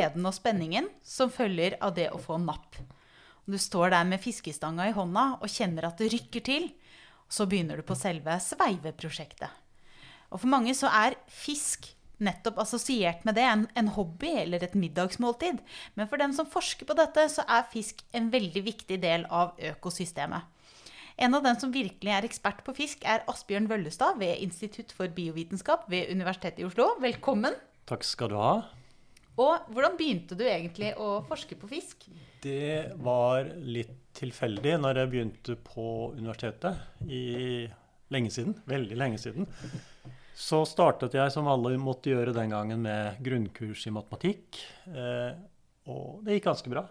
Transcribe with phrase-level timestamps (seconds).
[0.00, 2.78] gleden og spenningen som følger av det å få napp.
[3.50, 6.68] Du står der med fiskestanga i hånda og kjenner at det rykker til.
[7.30, 9.50] Så begynner du på selve sveiveprosjektet.
[10.30, 11.90] Og for mange så er fisk
[12.20, 15.60] nettopp assosiert med det, en, en, hobby eller et middagsmåltid.
[15.96, 19.56] Men for dem som forsker på dette, så er fisk en veldig viktig del av
[19.72, 20.44] økosystemet.
[21.20, 25.10] En av dem som virkelig er ekspert på fisk, er Asbjørn Vøllestad ved Institutt for
[25.12, 26.92] biovitenskap ved Universitetet i Oslo.
[27.02, 27.56] Velkommen.
[27.90, 28.54] Takk skal du ha.
[29.40, 32.08] Og hvordan begynte du egentlig å forske på fisk?
[32.44, 35.86] Det var litt tilfeldig når jeg begynte på
[36.16, 37.64] universitetet i
[38.12, 38.56] lenge siden.
[38.68, 39.48] Veldig lenge siden.
[40.40, 44.60] Så startet jeg, som alle måtte gjøre den gangen, med grunnkurs i matematikk.
[44.88, 45.36] Eh,
[45.90, 46.84] og det gikk ganske bra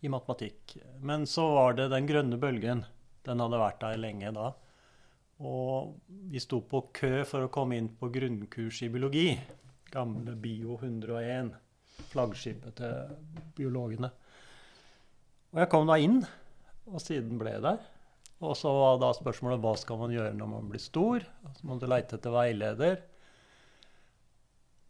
[0.00, 0.76] i matematikk.
[1.02, 2.84] Men så var det den grønne bølgen.
[3.26, 4.52] Den hadde vært der lenge da.
[5.42, 5.94] Og
[6.30, 9.32] vi sto på kø for å komme inn på grunnkurs i biologi.
[9.90, 11.54] Gamle Bio 101.
[12.08, 14.10] Flaggskipet til biologene.
[15.52, 16.20] Og jeg kom da inn,
[16.88, 17.78] og siden ble jeg der.
[18.44, 21.24] Og så var da spørsmålet hva skal man gjøre når man blir stor?
[21.56, 23.00] Så må du leite etter veileder.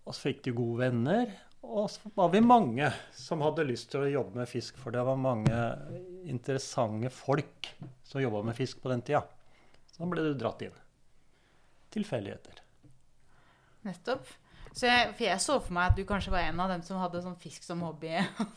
[0.04, 1.32] Og så fikk de gode venner.
[1.64, 5.02] Og så var vi mange som hadde lyst til å jobbe med fisk, for det
[5.04, 5.56] var mange
[6.28, 7.70] interessante folk
[8.06, 9.24] som jobba med fisk på den tida.
[9.90, 10.76] Så da ble du dratt inn.
[11.92, 12.62] Tilfeldigheter.
[13.88, 14.28] Nettopp.
[14.72, 17.00] Så jeg, for jeg så for meg at du kanskje var en av dem som
[17.02, 18.14] hadde sånn fisk som hobby.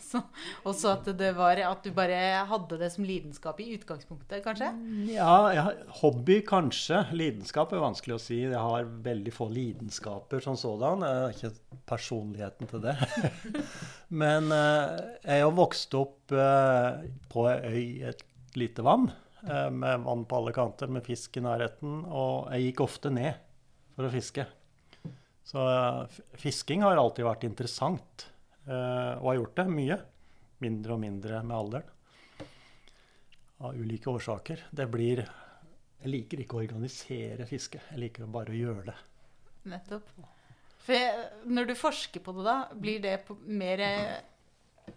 [0.67, 4.71] Og så at at du bare hadde det som lidenskap i utgangspunktet, kanskje?
[5.11, 5.65] Ja, ja,
[6.01, 7.03] hobby kanskje.
[7.11, 8.39] Lidenskap er vanskelig å si.
[8.45, 11.03] Jeg har veldig få lidenskaper som sådan.
[11.03, 12.95] Jeg har ikke personligheten til det.
[14.21, 18.19] Men jeg jeg har vokst opp eh, på ei øy et
[18.59, 19.07] lite vann.
[19.41, 22.03] Eh, med vann på alle kanter, med fisk i nærheten.
[22.05, 23.39] Og jeg gikk ofte ned
[23.95, 24.45] for å fiske.
[25.51, 28.27] Så uh, fisking har alltid vært interessant,
[28.69, 29.97] uh, og har gjort det mye.
[30.63, 31.89] Mindre og mindre med alderen.
[33.61, 34.67] Av ulike årsaker.
[34.71, 35.25] Det blir
[36.01, 37.81] Jeg liker ikke å organisere fiske.
[37.91, 38.95] Jeg liker bare å gjøre det.
[39.69, 40.07] Nettopp.
[40.81, 43.83] For når du forsker på det, da, blir det mer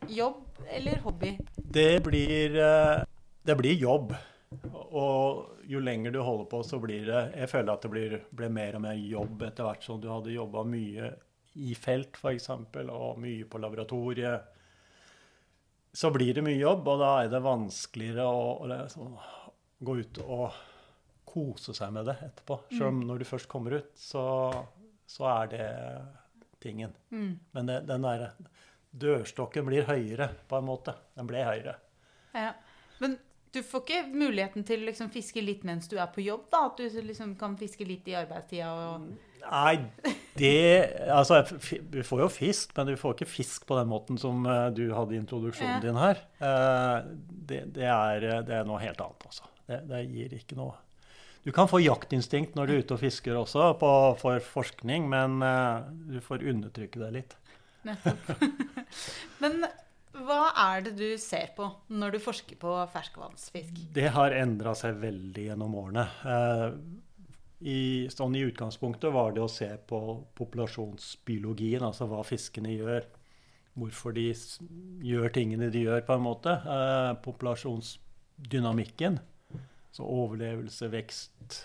[0.08, 1.34] jobb eller hobby?
[1.58, 2.56] Det blir,
[3.44, 4.14] det blir jobb.
[4.72, 8.48] Og jo lenger du holder på, så blir det Jeg føler at det blir, ble
[8.52, 11.12] mer og mer jobb etter hvert som du hadde jobba mye
[11.54, 14.50] i felt, f.eks., og mye på laboratoriet.
[15.94, 19.12] Så blir det mye jobb, og da er det vanskeligere å, å liksom,
[19.86, 20.58] gå ut og
[21.34, 22.58] kose seg med det etterpå.
[22.72, 23.06] Selv om mm.
[23.10, 24.24] når du først kommer ut, så,
[25.06, 25.68] så er det
[26.62, 26.94] tingen.
[27.14, 27.32] Mm.
[27.54, 28.26] Men det, den der
[28.94, 30.94] dørstokken blir høyere, på en måte.
[31.18, 31.78] Den ble høyere.
[32.34, 32.52] Ja.
[33.02, 33.16] Men
[33.54, 36.48] du får ikke muligheten til å liksom fiske litt mens du er på jobb?
[36.52, 36.66] da?
[36.70, 38.70] At du liksom kan fiske litt i arbeidstida?
[38.72, 39.06] Og...
[39.44, 39.76] Nei,
[40.38, 40.54] det
[41.12, 41.42] Altså,
[41.92, 44.86] du får jo fisk, men du får ikke fisk på den måten som uh, du
[44.94, 45.82] hadde i introduksjonen ja.
[45.84, 46.22] din her.
[46.40, 49.50] Uh, det, det, er, det, er, noe helt annet, altså.
[49.68, 50.74] Det, det, gir ikke noe
[51.46, 55.40] Du kan få jaktinstinkt når du er ute og fisker også, på, for forskning, men
[56.08, 57.38] du får undertrykke det litt.
[57.84, 58.44] Nettopp.
[59.44, 59.64] men
[60.14, 63.80] hva er det du ser på når du forsker på ferskvannsfisk?
[63.96, 66.04] Det har endra seg veldig gjennom årene.
[66.30, 66.66] Eh,
[67.66, 67.80] I,
[68.12, 70.00] sånn I utgangspunktet var det å se på
[70.38, 73.08] populasjonsbiologien, altså hva fiskene gjør.
[73.74, 74.28] Hvorfor de
[75.02, 76.54] gjør tingene de gjør, på en måte.
[76.62, 79.18] Eh, populasjonsdynamikken.
[79.94, 81.58] Så overlevelse, vekst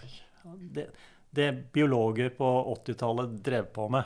[0.74, 0.90] det,
[1.30, 4.04] det biologer på 80-tallet drev på med.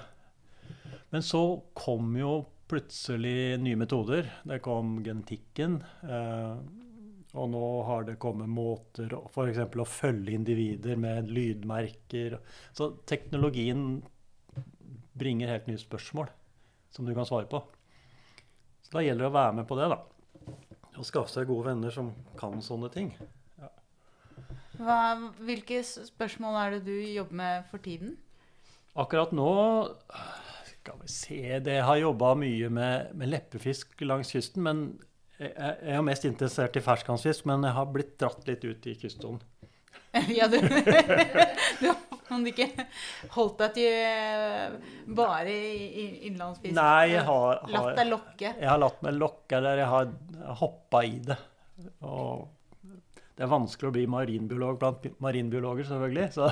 [1.14, 2.42] Men så kom jo
[2.74, 4.32] plutselig nye metoder.
[4.44, 5.78] Det kom genetikken.
[6.02, 6.56] Eh,
[7.34, 9.62] og nå har det kommet måter f.eks.
[9.62, 12.40] å følge individer med lydmerker.
[12.74, 14.02] Så teknologien
[15.18, 16.30] bringer helt nye spørsmål
[16.94, 17.62] som du kan svare på.
[18.86, 20.02] Så da gjelder det å være med på det, da.
[20.94, 23.14] Og skaffe seg gode venner som kan sånne ting.
[23.62, 23.70] Ja.
[24.78, 25.00] Hva,
[25.42, 28.18] hvilke spørsmål er det du jobber med for tiden?
[28.94, 29.50] Akkurat nå
[30.84, 34.64] skal vi se Det har jobba mye med, med, leppefisk langs kysten.
[34.66, 34.86] men
[35.40, 38.96] jeg, jeg er mest interessert i ferskvannsfisk, men jeg har blitt dratt litt ut i
[39.00, 39.42] kystsonen.
[40.38, 42.68] ja, du, du har ikke
[43.34, 44.76] holdt deg til eh,
[45.18, 45.56] bare
[46.30, 46.76] innlandsfisk?
[46.78, 48.52] Nei, jeg har, har, Latt deg lokke?
[48.52, 50.14] Jeg har latt meg lokke, eller jeg har
[50.62, 51.40] hoppa i det.
[52.06, 52.46] Og
[53.34, 56.28] det er vanskelig å bli marinbiolog blant marinbiologer, selvfølgelig.
[56.36, 56.50] Så,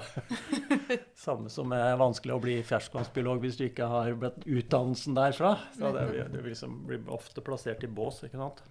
[1.28, 5.54] samme som er vanskelig å bli ferskvannsbiolog hvis du ikke har blitt utdannelsen derfra.
[5.78, 8.64] Så det, du liksom blir ofte plassert i bås, ikke sant.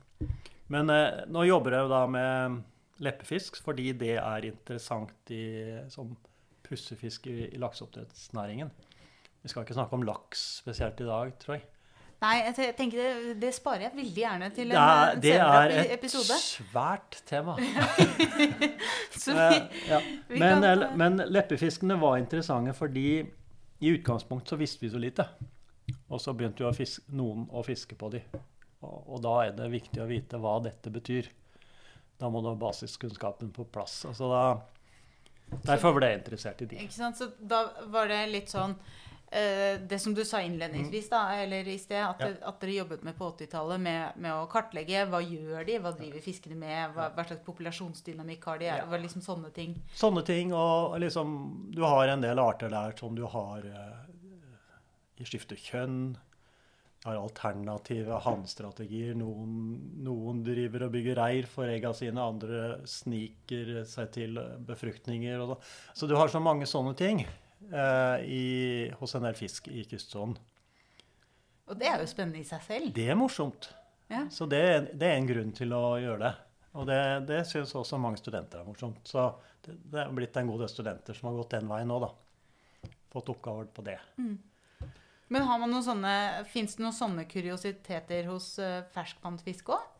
[0.74, 2.60] Men eh, nå jobber jeg jo da med
[3.00, 5.44] leppefisk fordi det er interessant i,
[5.92, 6.10] som
[6.66, 8.74] pussefisk i, i lakseoppdrettsnæringen.
[9.40, 11.68] Vi skal ikke snakke om laks spesielt i dag, tror jeg.
[12.20, 15.92] Nei, jeg tenker det, det sparer jeg veldig gjerne til en eh, det er et
[15.94, 16.36] episode.
[16.36, 17.54] svært tema.
[19.22, 20.00] Så Eh, vi, ja.
[20.28, 23.06] men, kan, eh, men leppefiskene var interessante fordi
[23.80, 25.24] i utgangspunkt så visste vi så lite.
[26.12, 26.72] Og så begynte jo
[27.16, 28.20] noen å fiske på de.
[28.84, 31.30] Og, og da er det viktig å vite hva dette betyr.
[32.20, 34.02] Da må du ha basiskunnskapen på plass.
[34.04, 34.42] Altså da,
[35.64, 36.82] derfor ble jeg interessert i de.
[36.84, 37.16] Ikke sant?
[37.16, 38.76] Så da var det litt sånn
[39.30, 42.30] Det som du sa innledningsvis, da, eller i sted, at, Ja.
[42.48, 46.20] at dere jobbet med på 80-tallet med, med å kartlegge hva gjør de, hva driver
[46.24, 48.80] fiskene med, hva, hva slags populasjonsdynamikk har de, Ja.
[48.90, 49.76] hva, liksom sånne ting.
[49.94, 50.50] Sånne ting.
[50.52, 56.16] Og liksom Du har en del arter der som du har eh, i skifte kjønn.
[57.04, 59.14] Har alternative hannstrategier.
[59.16, 64.34] Noen, noen driver og bygger reir for egga sine, andre sniker seg til
[64.66, 65.38] befruktninger.
[65.40, 65.56] Og så.
[65.94, 67.28] så du har så mange sånne ting eh,
[67.60, 70.38] i, hos en del fisk i kystsonen.
[71.70, 72.92] Og det er jo spennende i seg selv.
[72.96, 73.68] Det er morsomt.
[74.10, 74.24] Ja.
[74.32, 74.62] Så det,
[74.98, 76.32] det er en grunn til å gjøre det.
[76.78, 76.98] Og det,
[77.28, 79.02] det syns også mange studenter er morsomt.
[79.06, 79.28] Så
[79.62, 82.10] det, det er blitt en god del studenter som har gått den veien nå, da.
[83.10, 83.98] Fått oppgaver på det.
[85.30, 86.14] Men har man noen sånne,
[86.50, 89.99] fins det noen sånne kuriositeter hos uh, ferskvannsfisk òg?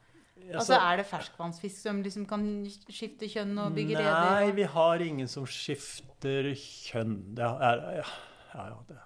[0.55, 2.45] Altså, er det ferskvannsfisk som liksom kan
[2.91, 4.31] skifte kjønn og bygge reder?
[4.41, 7.35] Nei, vi har ingen som skifter kjønn.
[7.39, 8.07] Det er, ja,
[8.55, 8.99] ja, ja, det.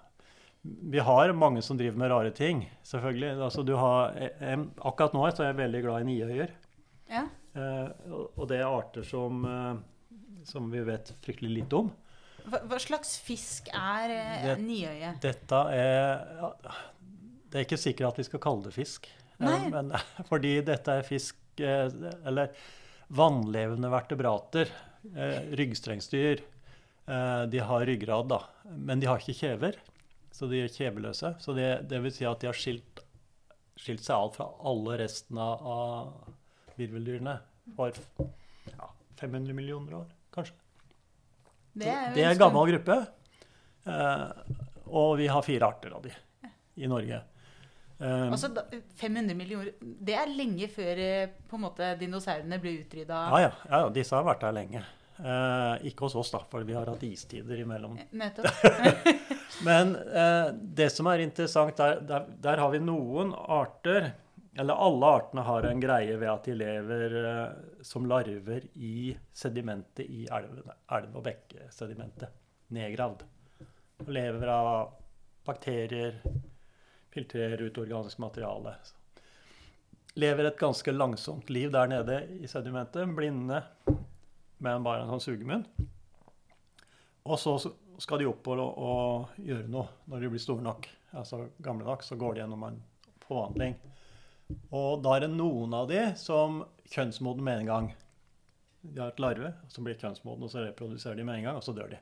[0.94, 3.34] Vi har mange som driver med rare ting, selvfølgelig.
[3.44, 6.54] Altså, du har, jeg, akkurat nå så er jeg veldig glad i niøyer.
[7.10, 7.26] Ja.
[7.54, 9.76] Eh, og- det er arter som, eh,
[10.48, 11.92] som vi vet fryktelig lite om.
[12.48, 15.12] Hva, hva slags fisk er eh, Det- niøye?
[15.20, 16.24] Dette er
[17.50, 19.06] Det er ikke sikkert at vi skal kalle det fisk.
[19.38, 19.68] Eh.
[19.70, 19.92] Men,
[20.30, 21.88] fordi dette er fisk eh,
[22.26, 22.52] Eller
[23.14, 24.70] vannlevende vertebrater.
[25.14, 26.50] Eh, ryggstrengsdyr.
[27.52, 28.38] De har ryggrad, da.
[28.64, 29.74] Men de har ikke kjever,
[30.32, 31.34] så de er kjeveløse.
[31.36, 33.02] Så det, det vil si at de har skilt,
[33.76, 36.14] skilt seg av fra alle resten av,
[36.80, 37.34] virveldyrene
[37.76, 37.92] for
[38.72, 38.88] ja,
[39.20, 40.56] 500 millioner år, kanskje.
[41.76, 42.96] Det er, Det er en gammel gruppe.
[44.88, 46.16] Og vi har fire arter av de
[46.80, 47.20] i Norge.
[48.04, 48.50] Eh, Altså,
[49.00, 53.22] 500 millioner Det er lenge før eh, på en måte dinosaurene ble utrydda.
[53.32, 54.84] ja, ja, ja, ja, disse har vært der lenge.
[55.14, 57.92] Uh, ikke hos oss, da, for vi har hatt istider imellom.
[58.18, 58.48] Nettopp.
[59.68, 64.08] Men uh, det som er interessant, der, der, der har vi noen arter
[64.58, 70.02] Eller alle artene har en greie ved at de lever uh, som larver i sedimentet
[70.06, 72.34] i elvene, elv- og bekkesedimentet.
[72.74, 73.24] Nedgravd.
[74.02, 74.92] Og lever av
[75.46, 76.18] bakterier,
[77.14, 78.74] filtrerer ut organisk materiale.
[80.18, 83.08] Lever et ganske langsomt liv der nede i sedimentet.
[83.16, 83.62] Blinde
[84.62, 85.64] med bare en sånn sugemunn.
[87.24, 87.56] Og så
[88.02, 90.88] skal de opp og, og gjøre noe når de blir store nok.
[91.14, 92.80] Altså gamle nok, så går de gjennom en
[93.24, 93.76] forvandling.
[94.74, 96.62] Og da er det noen av de som
[96.92, 97.92] kjønnsmoden med en gang.
[98.84, 101.64] De har et larve som blir kjønnsmoden, og så reproduserer de med en gang, og
[101.64, 102.00] så dør de.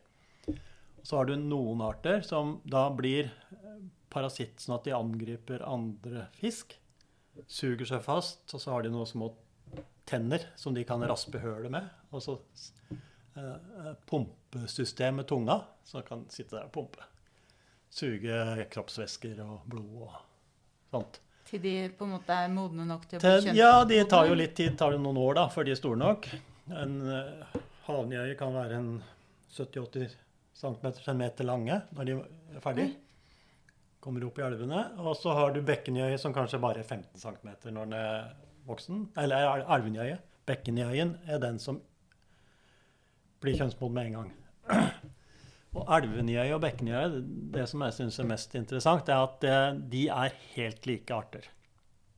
[1.02, 3.78] Så har du noen arter som da blir eh,
[4.12, 6.76] parasitt, sånn at de angriper andre fisk.
[7.48, 9.32] Suger seg fast, og så har de noen små
[10.08, 11.88] tenner som de kan raspe hølet med.
[12.12, 12.36] Og så
[12.92, 17.08] eh, pumpesystem med tunga, som kan sitte der og pumpe.
[17.92, 20.16] Suge kroppsvæsker og blod og
[20.92, 21.20] sånt.
[21.50, 23.58] Til de på en måte er modne nok til å bli kjønnsmodne.
[23.58, 24.76] ja, de tar jo litt tid.
[24.78, 26.28] tar jo noen år da, før de er store nok.
[26.72, 26.94] En
[27.88, 28.92] havnøye kan være en
[29.52, 30.21] 70-80
[30.58, 32.16] cm til en meter lange når de
[32.56, 32.88] er ferdig.
[34.02, 34.82] Kommer opp i elvene.
[34.98, 38.32] Og så har du bekkenjøye som kanskje bare er 15 cm når den er
[38.66, 39.06] voksen.
[39.18, 40.18] Eller el- elvenjøye.
[40.46, 41.80] Bekkenjøyen er den som
[43.42, 44.32] blir kjønnsmoden med en gang.
[45.78, 47.22] Og elvenjøye og bekkenjøye,
[47.54, 51.46] det som jeg syns er mest interessant, er at eh, de er helt like arter.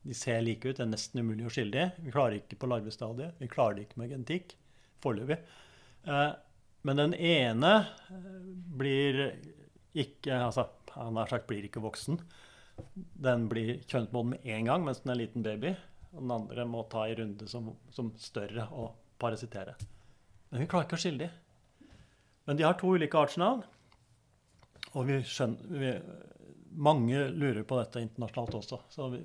[0.05, 0.75] De ser like ut.
[0.77, 1.93] Det er nesten umulig å skille dem.
[2.05, 3.39] Vi klarer ikke på larvestadiet.
[3.41, 4.57] Vi klarer det ikke med genetikk
[5.05, 5.39] foreløpig.
[6.85, 7.75] Men den ene
[8.13, 8.31] eh,
[8.77, 9.21] blir
[9.95, 12.19] ikke Altså, han har sagt blir ikke voksen.
[12.95, 15.75] Den blir kjønnsmoden med en gang mens den er en liten baby.
[16.15, 19.77] Og den andre må ta en runde som, som større og parasittere.
[20.51, 21.41] Men vi klarer ikke å skille dem.
[22.45, 23.65] Men de har to ulike artsnavn.
[24.95, 25.95] Og vi skjønner vi,
[26.75, 28.81] Mange lurer på dette internasjonalt også.
[28.91, 29.21] Så vi,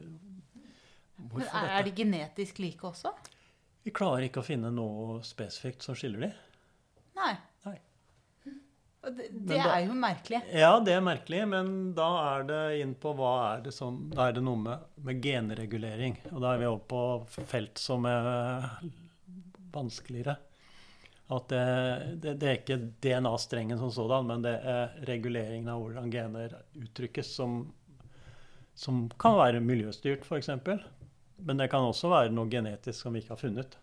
[1.18, 3.10] Men hvorfor er, er de genetisk like også?
[3.82, 6.30] Vi klarer ikke å finne noe spesifikt som skiller de.
[7.18, 7.32] Nei.
[9.10, 10.39] Og det, det da- er jo merkelig.
[10.54, 14.28] Ja, det er merkelig, men da er det inn på hva er det som Da
[14.30, 16.18] er det noe med, med genregulering.
[16.32, 17.01] Og da er vi over på
[17.50, 18.70] felt som er
[19.74, 20.38] vanskeligere.
[21.30, 21.66] At det,
[22.24, 27.30] det, det er ikke DNA-strengen som sådan, men det er reguleringen av hvordan gener uttrykkes,
[27.38, 27.60] som,
[28.74, 30.50] som kan være miljøstyrt, f.eks.
[31.46, 33.78] Men det kan også være noe genetisk som vi ikke har funnet.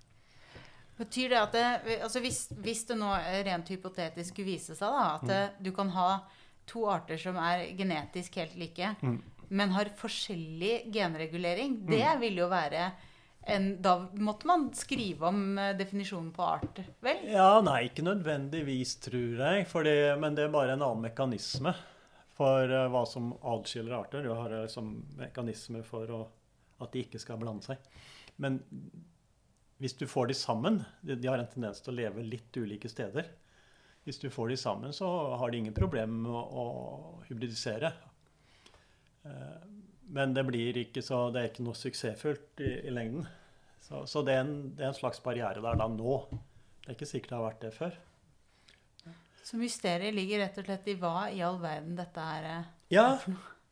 [0.96, 1.64] Betyr det at det,
[2.00, 3.10] altså hvis, hvis, det nå
[3.44, 5.58] rent hypotetisk skulle vise seg da, at mm.
[5.66, 6.10] du kan ha
[6.66, 9.18] to arter som er genetisk helt like, mm.
[9.52, 12.22] men har forskjellig genregulering, det mm.
[12.24, 12.88] vil jo være
[13.46, 17.20] en, da måtte man skrive om eh, definisjonen på art, vel?
[17.30, 19.68] Ja, nei, ikke nødvendigvis, tror jeg.
[19.70, 21.70] Fordi, men det er bare en annen mekanisme
[22.36, 24.26] for uh, hva som adskiller arter.
[24.26, 26.24] Du har liksom mekanismer for å,
[26.82, 27.86] at de ikke skal blande seg.
[28.42, 28.58] Men
[29.82, 32.88] hvis du får de sammen de, de, har en tendens til å leve litt ulike
[32.88, 33.28] steder.
[34.06, 37.90] Hvis du får de sammen, så har de ingen problem med å, å hybridisere.
[39.26, 39.58] Uh,
[40.14, 43.26] men det blir ikke så, det er ikke noe suksessfullt i, i lengden.
[43.82, 46.20] Så, så det, er en, det, er en, slags barriere der da nå.
[46.30, 47.98] Det er ikke sikkert det har vært det før.
[49.46, 53.04] Så mysteriet ligger rett og slett i hva i all verden dette er, eh, ja,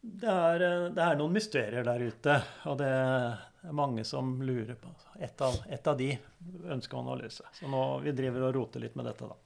[0.05, 2.37] det er, eh, det er noen mysterier der ute.
[2.71, 2.93] Og det
[3.73, 6.11] mange som lurer på Et av, et av de
[6.65, 7.45] ønsker man å løse.
[7.53, 9.37] Så nå vi driver og roter litt med dette, da.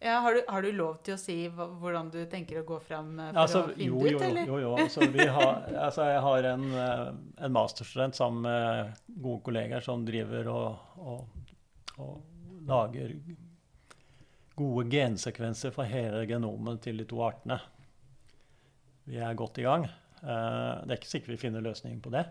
[0.00, 3.16] Ja, har, du, har, du, lov til å si hvordan du tenker å gå fram
[3.18, 4.46] eh, for altså, å finne jo, ut, eller?
[4.46, 4.74] Jo, jo.
[4.78, 7.08] Altså, har, altså, jeg har en, eh,
[7.46, 11.48] en masterstudent sammen med gode kollegaer som driver og, og,
[11.98, 13.16] og lager
[14.58, 17.58] gode gensekvenser for hele genomet til de to artene.
[19.08, 19.88] Vi er godt i gang.
[20.22, 22.28] Eh, det er ikke sikkert vi finner løsningen på det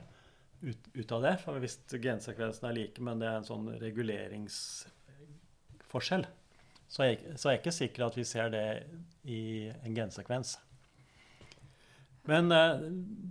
[0.61, 1.37] ut, ut av det.
[1.43, 6.25] For hvis gensekvensen er like, men det er en sånn reguleringsforskjell
[6.87, 8.63] så er, så er jeg ikke sikker at vi ser det
[9.27, 10.55] i en gensekvens.
[12.27, 12.83] Men eh,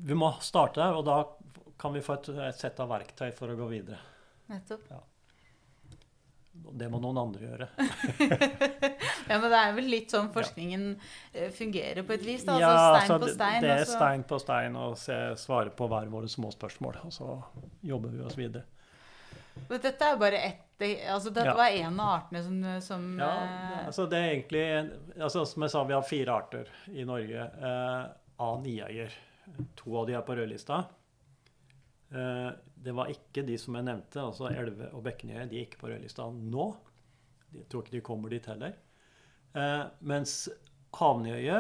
[0.09, 1.17] vi må starte der, og da
[1.81, 4.01] kan vi få et, et, sett av verktøy for å gå videre.
[4.53, 4.85] Nettopp.
[4.93, 5.01] Ja.
[6.77, 7.67] Det må noen andre gjøre.
[9.31, 11.07] ja, Men det er vel litt sånn forskningen ja.
[11.33, 12.45] Eh, fungerer på et vis?
[12.45, 13.59] da, ja, altså Stein på stein?
[13.63, 17.01] Det, det er stein på stein og svare på hver våre små spørsmål.
[17.09, 17.31] Og så
[17.87, 18.67] jobber vi oss videre.
[19.69, 20.63] Men dette er bare ett
[21.09, 21.55] altså Dette ja.
[21.57, 24.65] var en av artene som, som Ja, eh, altså det er egentlig
[25.17, 28.03] altså Som jeg sa, vi har fire arter i Norge eh,
[28.37, 29.15] av nieier.
[29.81, 30.83] To av de er på rødlista.
[32.13, 32.51] Eh,
[32.87, 35.91] det var ikke de som jeg nevnte, altså elve- og Bekkenøy, De er ikke på
[35.91, 36.69] rødlista nå.
[37.57, 38.77] Jeg tror ikke de kommer dit heller.
[39.57, 40.49] Eh, mens
[40.97, 41.59] havnøye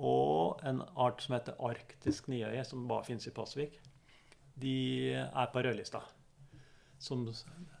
[0.00, 3.76] og en art som heter arktisk niøye, som bare finnes i Pasvik,
[4.60, 4.76] de
[5.14, 6.02] er på rødlista
[7.00, 7.24] som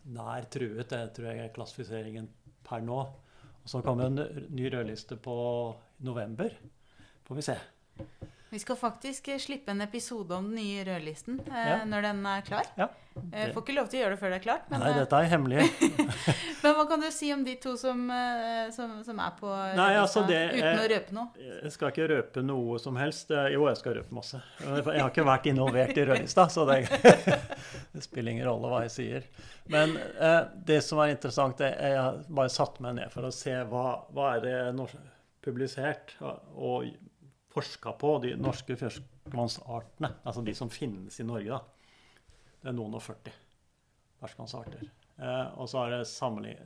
[0.08, 0.88] nær truet.
[0.88, 2.28] Det tror jeg er klassifiseringen
[2.66, 3.00] per nå.
[3.60, 5.36] Og så kommer en ny rødliste på
[6.06, 6.54] november.
[7.28, 7.56] Får vi se.
[8.50, 11.76] Vi skal faktisk eh, slippe en episode om den nye rødlisten eh, ja.
[11.86, 12.66] når den er klar.
[12.74, 13.52] Ja, eh, det...
[13.54, 14.64] Får ikke lov til å gjøre det før det er klart.
[14.72, 15.66] Men, Nei, dette er hemmelig.
[16.64, 19.92] men hva kan du si om de to som, eh, som, som er på Nei,
[20.00, 21.44] altså det, uten å røpe noe?
[21.60, 23.30] Jeg skal ikke røpe noe som helst.
[23.54, 24.40] Jo, jeg skal røpe masse.
[24.64, 26.80] Jeg har ikke vært involvert i rødlista, så det,
[27.92, 29.28] det, spiller ingen rolle hva jeg sier.
[29.70, 33.54] Men eh, det som er interessant, er jeg bare satt meg ned for å se
[33.70, 34.58] hva, hva er det
[35.46, 36.16] publisert.
[36.18, 36.90] og
[37.50, 41.60] forska på, de norske ferskvannsartene, altså de som finnes i Norge, da.
[42.60, 43.34] Det er noen og 40
[44.20, 44.84] ferskvannsarter.
[45.20, 46.56] Eh, og så har det sammenlig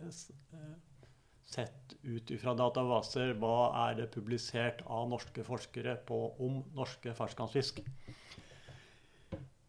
[1.54, 7.80] sett ut fra databaser hva er det publisert av norske forskere på, om norske ferskvannsfisk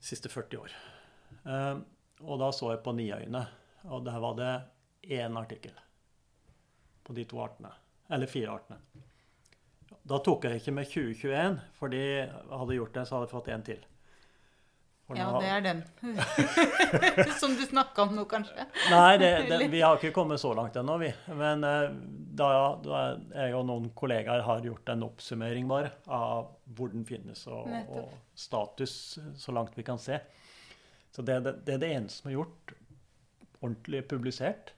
[0.06, 0.76] siste 40 år.
[1.46, 1.74] Eh,
[2.26, 3.44] og da så jeg på Niøyene,
[3.92, 4.54] og der var det
[5.16, 5.76] én artikkel
[7.06, 7.70] på de to artene.
[8.10, 9.06] Eller fire artene.
[10.06, 13.52] Da tok jeg ikke med 2021, fordi hadde jeg gjort det, så hadde jeg fått
[13.56, 13.86] en til.
[15.06, 15.40] For ja, nå...
[15.42, 15.82] det er den.
[17.42, 18.66] Som du snakka om nå, kanskje?
[18.90, 21.12] Nei, det, det, vi har ikke kommet så langt ennå, vi.
[21.38, 21.92] Men uh,
[22.38, 22.50] da,
[22.82, 23.02] da,
[23.34, 28.16] jeg og noen kollegaer har gjort en oppsummering bare av hvor den finnes, og, og
[28.38, 28.96] status
[29.42, 30.18] så langt vi kan se.
[31.14, 32.76] Så det, det, det er det eneste som er gjort
[33.60, 34.74] ordentlig publisert.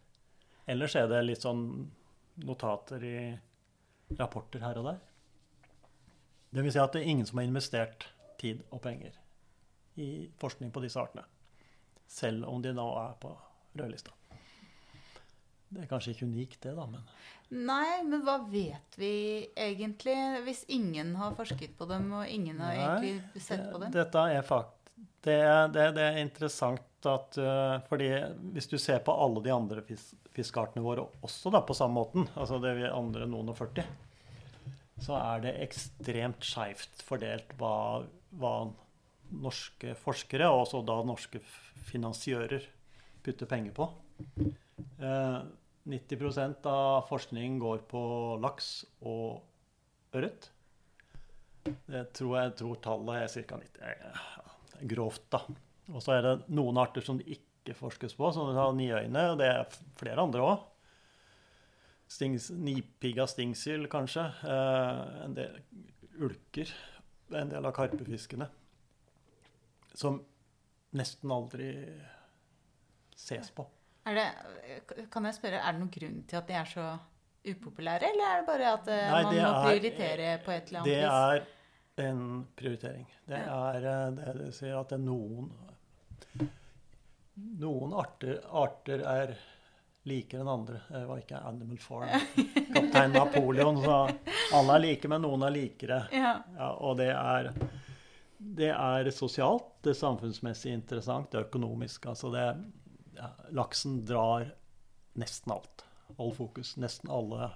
[0.68, 1.64] Ellers er det litt sånn
[2.44, 3.18] notater i
[4.20, 5.07] rapporter her og der.
[6.58, 8.08] Det vil si at det er ingen som har investert
[8.42, 9.14] tid og penger
[10.02, 11.22] i forskning på disse artene.
[12.10, 13.30] Selv om de nå er på
[13.78, 14.16] rødlista.
[15.70, 17.04] Det er kanskje ikke unikt, det, da, men
[17.68, 19.12] Nei, men hva vet vi
[19.54, 20.16] egentlig
[20.48, 23.94] hvis ingen har forsket på dem, og ingen har Nei, egentlig sett på dem?
[23.94, 24.90] Dette er fakt.
[25.28, 28.10] Det er, det, det er interessant at uh, fordi
[28.56, 32.26] hvis du ser på alle de andre fis, fiskeartene våre også da, på samme måten,
[32.34, 33.86] altså det vi andre noen og 40,
[35.04, 38.04] så er det ekstremt skeivt fordelt hva,
[38.40, 38.54] hva,
[39.28, 41.42] norske forskere, og også da norske
[41.90, 42.64] finansiører,
[43.26, 43.90] putter penger på.
[45.04, 45.40] Eh,
[45.88, 48.02] 90% av forskningen går på
[48.44, 48.72] laks
[49.08, 50.50] og ørret.
[51.64, 53.60] Det tror jeg tror tallet er ca.
[53.60, 54.88] 90.
[54.88, 55.44] grovt, da.
[55.94, 59.40] Og så er det noen arter som det ikke forskes på, som har niøyne, og
[59.42, 60.66] det er flere andre òg.
[62.08, 64.24] Nipigga stingsild, kanskje.
[64.44, 65.60] Eh, en del
[66.24, 66.72] ulker.
[67.36, 68.48] En del av karpefiskene.
[69.94, 70.22] Som
[70.96, 71.72] nesten aldri
[73.18, 73.68] ses på.
[74.08, 74.26] Det,
[75.12, 76.88] kan jeg spørre, er det noen grunn til at de er så
[77.48, 80.80] upopulære, eller er det bare at eh, Nei, man må er, prioritere på et eller
[80.80, 81.02] annet vis?
[81.98, 82.24] Det er en
[82.60, 83.08] prioritering.
[83.28, 85.52] Det er eh, det det sier at det er noen
[87.62, 89.36] Noen arter, arter er
[90.08, 90.82] likere enn andre.
[90.90, 92.28] Det var ikke Animal Farm.
[92.74, 93.98] Kaptein Napoleon sa
[94.56, 96.02] alle er like, men noen er likere.
[96.16, 96.34] Ja.
[96.58, 97.52] Ja, og det er,
[98.38, 102.08] det er sosialt, det er samfunnsmessig interessant, det er økonomisk.
[102.12, 102.46] Altså det,
[103.18, 104.48] ja, laksen drar
[105.18, 105.84] nesten alt.
[106.18, 106.76] All fokus.
[106.80, 107.52] Nesten alle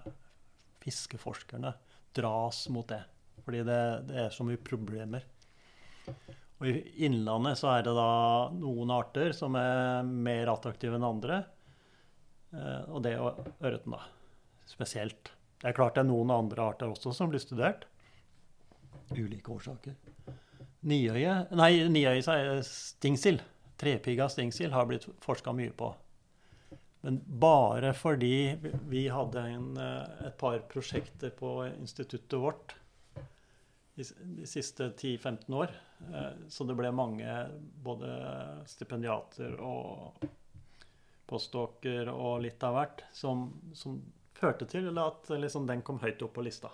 [0.82, 1.74] fiskeforskerne
[2.16, 3.04] dras mot det.
[3.46, 5.26] Fordi det, det, er så mye problemer.
[6.62, 8.12] Og I Innlandet så er det da
[8.54, 11.42] noen arter som er mer attraktive enn andre.
[12.52, 14.04] Eh, og det og ørreten, da.
[14.70, 15.32] Spesielt.
[15.62, 17.86] Det er klart det er noen andre arter også som blir studert.
[19.12, 19.96] Ulike årsaker.
[20.88, 23.44] Niøye Nei, niøye stingsild.
[23.82, 25.92] Trepigga stingsild har blitt forska mye på.
[27.02, 28.58] Men bare fordi
[28.90, 32.76] vi hadde en, eh, et par prosjekter på instituttet vårt
[33.96, 35.74] de siste 10-15 år.
[36.14, 37.26] Eh, så det ble mange
[37.84, 38.12] både
[38.70, 40.22] stipendiater og
[41.32, 43.48] postdoker og litt av hvert som,
[43.78, 44.02] som
[44.38, 46.72] førte til at liksom den kom høyt opp på lista.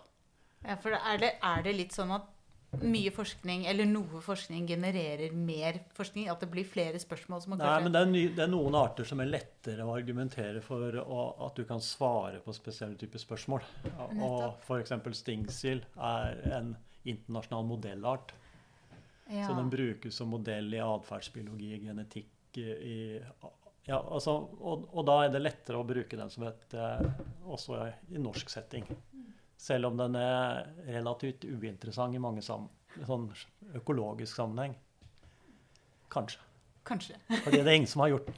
[0.65, 2.33] Ja, for er det, er det litt sånn at
[2.83, 6.27] mye forskning, eller noe forskning, genererer mer forskning?
[6.31, 7.41] At det blir flere spørsmål?
[7.41, 9.93] som man Nei, men det er, ny, det er, noen arter som er lettere å
[9.95, 13.63] argumentere for og at du kan svare på spesielle typer spørsmål.
[14.17, 14.93] Og F.eks.
[15.21, 16.75] stingsild er en
[17.07, 18.35] internasjonal modellart.
[19.27, 19.47] Ja.
[19.47, 23.17] Så den brukes som modell i atferdsbiologi, genetikk i,
[23.87, 27.05] ja, altså, og, og, da er det lettere å bruke den som et eh,
[27.47, 28.83] også i norsk setting.
[29.57, 32.67] Selv om den er relativt uinteressant i mange sam
[33.07, 33.29] sånn
[33.77, 34.75] økologisk sammenheng.
[36.11, 36.43] Kanskje.
[36.87, 37.17] Kanskje.
[37.43, 38.29] Fordi det er ingen som har gjort,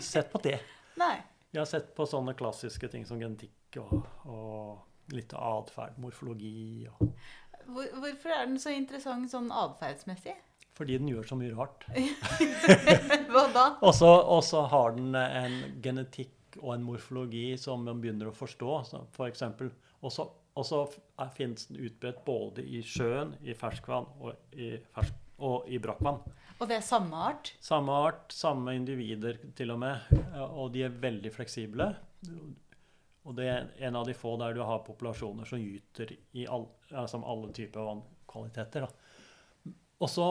[0.00, 0.58] sett på det.
[1.02, 1.16] Nei.
[1.52, 7.04] Vi har sett på sånne klassiske ting som genetikk og, og litt atferd, morfologi og
[7.68, 10.34] Hvor, Hvorfor er den så interessant sånn atferdsmessig?
[10.74, 11.84] Fordi den gjør så mye rart.
[13.32, 13.66] Hva da?
[13.84, 18.80] Og så har den en genetikk og en morfologi som man begynner å forstå.
[19.14, 19.70] For eksempel,
[20.04, 20.84] også og så
[21.34, 26.20] finnes den utbredt både i sjøen, i ferskvann og i, fersk, og i brakkvann.
[26.62, 27.50] Og det er samme art?
[27.62, 30.12] Samme art, samme individer til og med.
[30.54, 31.88] Og de er veldig fleksible.
[33.24, 36.68] Og det er en av de få der du har populasjoner som gyter i all,
[36.92, 38.86] altså alle typer vannkvaliteter.
[39.98, 40.28] Og så,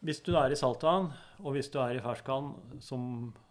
[0.00, 1.10] hvis du er i saltvann,
[1.44, 3.02] og hvis du er i ferskvann som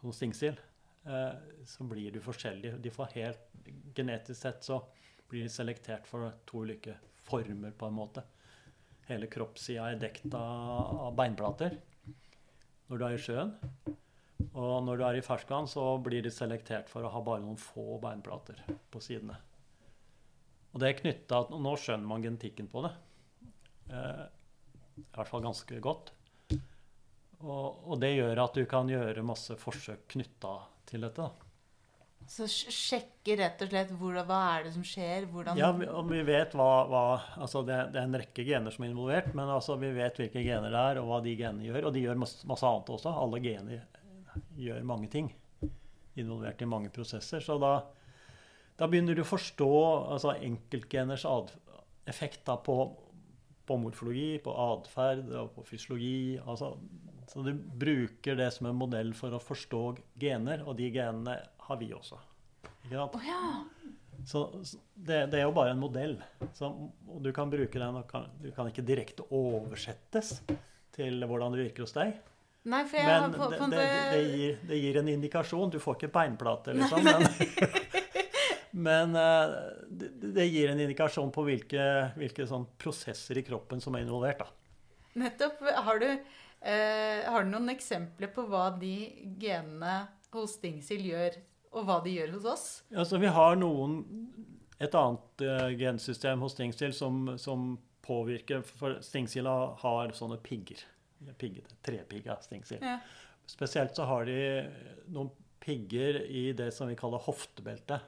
[0.01, 0.57] som stingsild,
[1.05, 1.35] eh,
[1.65, 2.77] så blir du forskjellig.
[2.81, 3.45] De får helt
[3.93, 4.79] Genetisk sett så
[5.29, 6.95] blir de selektert for to ulike
[7.27, 8.23] former, på en måte.
[9.05, 11.75] Hele kroppssida er dekt av beinplater
[12.89, 13.51] når du er i sjøen.
[14.57, 17.59] Og når du er i ferskvann, så blir de selektert for å ha bare noen
[17.62, 19.38] få beinplater på sidene.
[20.73, 22.93] Og det er knytta Nå skjønner man genetikken på det.
[23.93, 24.25] Eh,
[25.03, 26.13] I hvert fall ganske godt.
[27.39, 30.56] Og, og, det gjør at du kan gjøre masse forsøk knytta
[30.89, 31.28] til dette.
[31.28, 31.49] da.
[32.30, 35.25] Så sjekke rett og slett hvor, hva er det som skjer?
[35.32, 37.04] Hvordan ja, vi, vi vet hva, hva
[37.41, 40.43] altså det, det, er en rekke gener som er involvert, men altså vi vet hvilke
[40.45, 41.88] gener det er, og hva de genene gjør.
[41.89, 43.15] Og de gjør masse, masse annet også.
[43.23, 43.88] Alle gener
[44.60, 45.32] gjør mange ting.
[46.19, 47.41] Involvert i mange prosesser.
[47.41, 47.73] Så da,
[48.78, 49.73] da begynner du å forstå
[50.13, 51.25] altså enkeltgeners
[52.10, 52.78] effekt på,
[53.65, 56.38] på, morfologi, på atferd og på fysiologi.
[56.45, 56.75] Altså,
[57.29, 59.83] så du bruker det som en modell for å forstå
[60.21, 61.35] gener, og de genene
[61.67, 62.17] har vi også.
[62.87, 63.03] Ikke?
[63.05, 63.43] Oh, ja.
[64.25, 64.41] Så
[64.93, 66.17] det, det, er jo bare en modell.
[66.57, 66.71] Så,
[67.07, 70.39] og du kan bruke den, og kan, du kan ikke direkte oversettes
[70.95, 72.17] til hvordan det virker hos deg.
[72.69, 75.69] Nei, men har på, på det, det, gir, det, gir, en indikasjon.
[75.71, 77.05] Du får ikke beinplate, liksom.
[77.05, 77.23] Men,
[78.87, 79.53] men uh,
[79.87, 81.85] det, gir en indikasjon på hvilke,
[82.19, 84.43] hvilke sånn prosesser i kroppen som er involvert.
[84.43, 84.68] Da.
[85.13, 85.61] Nettopp.
[85.61, 88.95] Har du, eh, har du noen eksempler på hva de
[89.41, 91.39] genene hos Stingsild gjør
[91.73, 92.67] og hva de gjør hos oss?
[92.95, 93.99] Altså, vi har noen,
[94.79, 97.77] et annet eh, gensystem hos stingsild som, som,
[98.09, 99.51] påvirker For stingsilda
[99.83, 100.79] har sånne pigger.
[101.37, 102.81] Piggete, trepigga stingsild.
[102.81, 102.95] Ja.
[103.45, 104.39] Spesielt så har de
[105.13, 105.29] noen
[105.61, 108.01] pigger i det som vi kaller hoftebeltet.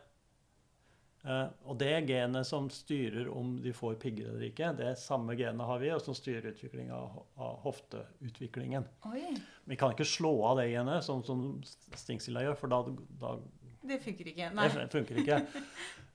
[1.24, 5.68] Eh, og det genet som styrer om de får pigger eller ikke, det samme genet
[5.70, 8.88] har vi, og som styrer utviklinga av, av hofteutviklingen.
[9.12, 9.26] Oi,
[9.70, 11.44] Vi kan ikke slå av det genet, sånn som
[11.94, 12.84] stingsilla gjør, for da,
[13.22, 13.36] da
[13.82, 14.50] det funker ikke.
[14.54, 14.70] Nei.
[14.74, 15.42] det funker ikke.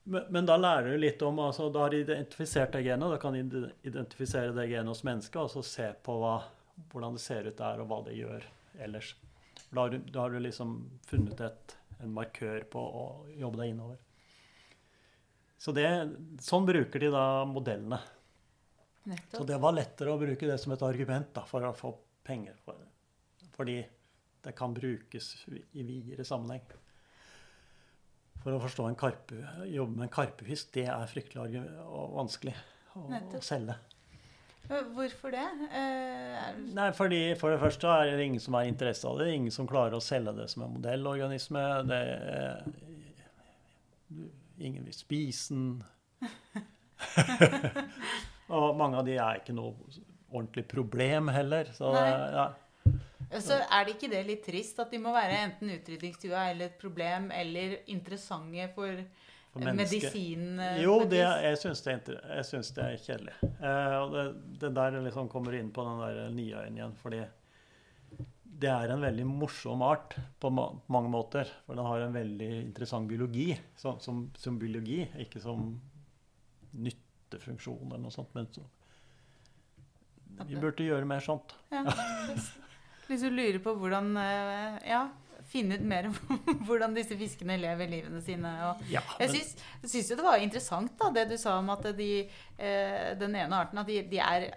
[0.06, 3.16] Men, men da lærer du litt om altså, Da har de identifisert det genet, da
[3.18, 6.36] kan de identifisere det genet hos mennesket, og så se på hva,
[6.92, 8.46] hvordan det ser ut der, og hva det gjør
[8.86, 9.16] ellers.
[9.64, 10.76] Da har du, da har du liksom
[11.10, 13.98] funnet et, en markør på å jobbe deg innover.
[15.58, 15.86] Så det,
[16.44, 17.98] sånn bruker de da modellene.
[19.32, 21.92] Så det var lettere å bruke det som et argument da, for å få
[22.26, 22.56] penger.
[22.66, 22.80] For,
[23.56, 23.78] fordi
[24.44, 26.64] det kan brukes i videre sammenheng.
[28.42, 29.38] For å forstå en karpe,
[29.70, 32.54] jobbe med en karpefisk, det er fryktelig og vanskelig
[32.94, 33.46] å, å Nettopp.
[33.46, 33.78] selge.
[34.66, 35.44] Hvorfor det?
[35.78, 39.28] Eh, Nei, fordi For det første er det ingen som har interesse av det.
[39.34, 41.62] Ingen som klarer å selge det som en modellorganisme.
[41.86, 42.64] Det er,
[44.58, 45.82] ingen vil spise den.
[48.56, 49.74] og mange av de er ikke noe
[50.30, 51.70] ordentlig problem heller.
[51.76, 52.46] Så ja.
[53.42, 56.76] Så er det ikke det litt trist at de må være enten utrydningstrua eller et
[56.78, 59.00] problem eller interessante for,
[59.52, 60.60] For medisin?
[60.62, 63.34] eh, Jo, det, jeg syns det, det er kjedelig.
[63.42, 64.26] Eh, og det,
[64.62, 66.94] det der liksom kommer inn på den der niøyen igjen.
[67.02, 67.24] Fordi
[68.56, 71.50] det er en veldig morsom art på ma mange måter.
[71.66, 73.50] For den har en veldig interessant biologi.
[73.76, 75.74] Som, som, som biologi, ikke som
[76.76, 78.32] nyttefunksjon eller noe sånt.
[78.36, 78.64] Men så,
[80.46, 81.54] vi burde gjøre mer sånt.
[81.72, 81.84] Ja.
[83.08, 85.04] du lurer på hvordan eh, Ja,
[85.46, 88.52] finne ut mer om hvordan disse fiskene lever livene sine.
[88.90, 92.10] Ja, men- jeg syns jo det var interessant da, det du sa om at de,
[92.58, 94.48] eh, den ene arten at de, de er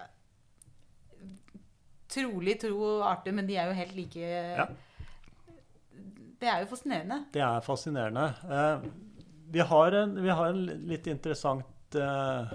[2.09, 4.65] trolig tro arter, men de er jo helt like Ja.
[6.39, 7.17] Det er jo fascinerende.
[7.35, 8.25] Det er fascinerende.
[8.47, 8.85] Eh,
[9.51, 12.53] vi, har en, vi har en litt interessant eh,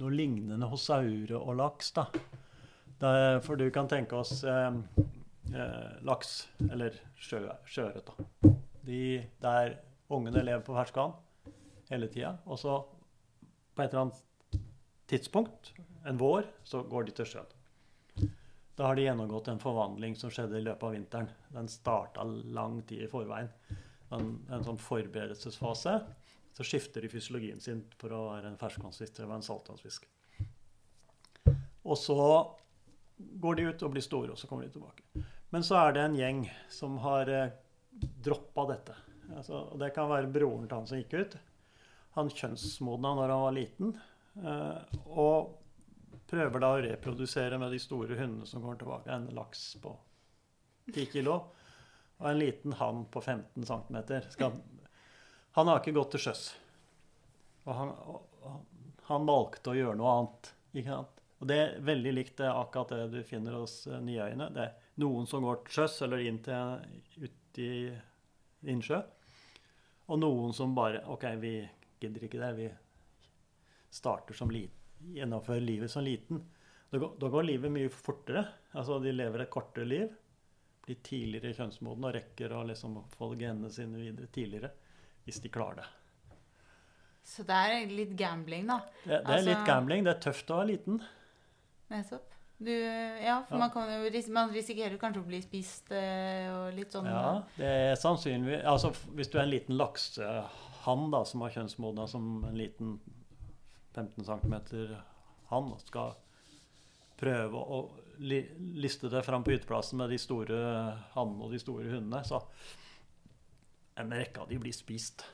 [0.00, 1.92] noe lignende hos saure og laks.
[1.94, 2.08] da.
[3.00, 4.72] Er- for du kan tenke oss eh,
[6.02, 8.10] laks, eller sjø, sjøørret.
[8.10, 8.50] da.
[8.82, 8.98] De,
[9.40, 9.76] der
[10.10, 11.14] ungene lever på ferskvann
[11.92, 12.34] hele tida.
[12.50, 12.80] Og så
[13.76, 14.60] på et eller annet
[15.10, 15.70] tidspunkt,
[16.06, 17.54] en vår, så går de til sjøen.
[18.80, 21.26] Da har de gjennomgått en forvandling som skjedde i løpet av vinteren.
[21.52, 23.50] Den starta lang tid i forveien.
[24.16, 25.92] En, en sånn forberedelsesfase.
[26.56, 30.08] Så skifter de fysiologien sin for å være en ferskvannsfisk være en saltvannsfisk.
[31.84, 32.16] Og så
[33.44, 35.28] går de ut og blir store, og så kommer de tilbake.
[35.52, 37.52] Men så er det en gjeng som har eh,
[38.24, 38.96] droppa dette.
[39.28, 41.40] Altså, det kan være broren til han som gikk ut.
[42.16, 43.96] Han kjønnsmodna når han var liten.
[44.40, 45.59] Eh, og
[46.30, 49.10] prøver da å reprodusere med de store hundene som kommer tilbake.
[49.10, 49.94] En laks på
[50.92, 51.40] 10 kilo
[52.20, 53.96] og en liten hann på 15 cm.
[55.56, 56.42] Han har ikke gått til sjøs.
[57.64, 58.58] Og han, og,
[59.08, 60.50] han valgte å gjøre noe annet.
[60.74, 61.22] Ikke sant?
[61.40, 64.50] Og det er veldig likt det, akkurat det du finner hos uh, niøyene.
[64.52, 67.70] Det er noen som går til sjøs eller inn til ut i
[68.68, 69.00] innsjø.
[70.12, 71.54] Og noen som bare OK, vi
[72.02, 72.52] gidder ikke det.
[72.58, 72.68] Vi
[73.96, 74.79] starter som liten.
[75.14, 76.42] Gjennomfører livet som liten.
[76.90, 78.44] Da går, da går livet mye fortere.
[78.74, 80.10] Altså de lever et kortere liv.
[80.86, 84.70] Blir tidligere kjønnsmoden og rekker å liksom få genene sine videre tidligere.
[85.26, 85.88] Hvis de klarer det.
[87.30, 88.80] Så det er litt gambling, da.
[89.04, 90.04] Det, det er litt Altså- gambling.
[90.06, 91.00] Det er tøft å være liten.
[91.90, 92.26] Nettopp.
[92.60, 93.58] Du, ja, for Ja.
[93.58, 97.42] Man, kan jo, ris- man risikerer kanskje å bli spist eh, og litt sånn Ja,
[97.56, 102.58] det er sannsynlig Altså hvis du er en liten laksehann som har kjønnsmodna som en
[102.60, 102.98] liten
[103.94, 104.54] 15 cm
[105.50, 106.14] han skal
[107.20, 107.80] prøve å
[108.20, 108.40] li
[108.80, 110.60] liste det fram på yteplassen med de store
[111.14, 112.40] hannene og de store hundene, så
[114.00, 115.24] en rekke av de blir spist.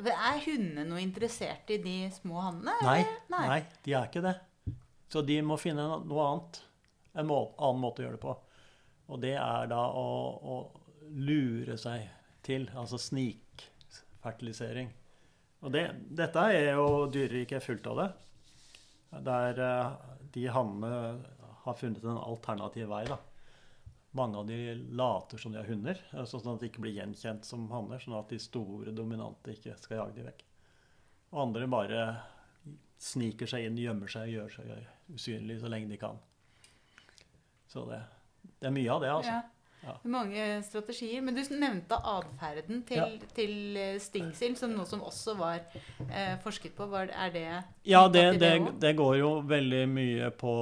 [0.00, 2.74] Er hundene noe interessert i de små hannene?
[2.84, 3.44] Nei, nei.
[3.52, 4.34] nei, de er ikke det.
[5.12, 6.60] Så de må finne noe annet.
[7.16, 8.34] En må annen måte å gjøre det på.
[9.12, 10.06] Og det er da å,
[10.42, 10.56] å
[11.14, 12.08] lure seg
[12.46, 14.90] til, altså snikfertilisering.
[15.64, 15.86] Og det,
[16.18, 18.10] dette er jo dyreriket er fullt av det.
[19.26, 19.94] Der eh,
[20.34, 21.00] de hannene
[21.64, 23.04] har funnet en alternativ vei.
[23.08, 23.18] da.
[24.16, 27.48] Mange av de later som de er hunder, eh, sånn at de ikke blir gjenkjent
[27.48, 28.02] som hanner.
[28.02, 30.46] Sånn at de store, dominante ikke skal jage de vekk.
[31.32, 32.04] Og andre bare
[33.02, 36.20] sniker seg inn, gjemmer seg gjør seg usynlig så lenge de kan.
[37.68, 37.98] Så det,
[38.60, 39.36] det er mye av det, altså.
[39.40, 39.55] Ja.
[39.86, 39.94] Ja.
[40.10, 41.22] Mange strategier.
[41.22, 43.30] Men du nevnte atferden til, Ja.
[43.36, 45.60] til eh, stingsild, som noe som også var
[46.10, 46.88] eh, forsket på.
[46.90, 47.46] Var, er det
[47.86, 50.54] Ja, det, det, det går jo veldig mye på,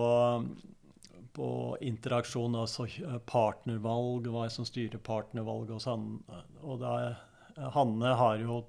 [1.35, 2.87] på interaksjon, altså
[3.27, 6.09] partnervalg, hva som styrer partnervalg hos sånn.
[6.63, 6.95] Og da,
[7.75, 8.63] Hanne har jo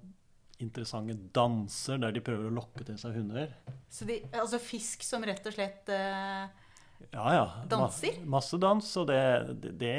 [0.64, 3.52] interessante danser der de prøver å lokke til seg hunder.
[3.92, 6.46] Så de, altså fisk som rett og slett eh,
[7.12, 7.46] Ja, ja.
[7.72, 8.18] Danser?
[8.26, 9.20] Ma masse dans, og det,
[9.80, 9.94] det,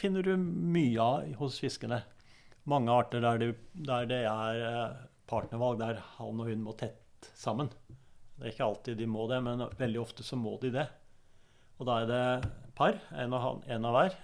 [0.00, 2.02] finner du mye av hos fiskene.
[2.68, 3.50] Mange arter der det,
[3.86, 4.98] der det er eh,
[5.30, 7.70] partnervalg, der han og hun må tett sammen.
[8.34, 10.88] Det er ikke alltid de må det, men veldig ofte så må de det.
[11.78, 12.24] Og da er det
[12.76, 14.16] par, en av, han- en av hver.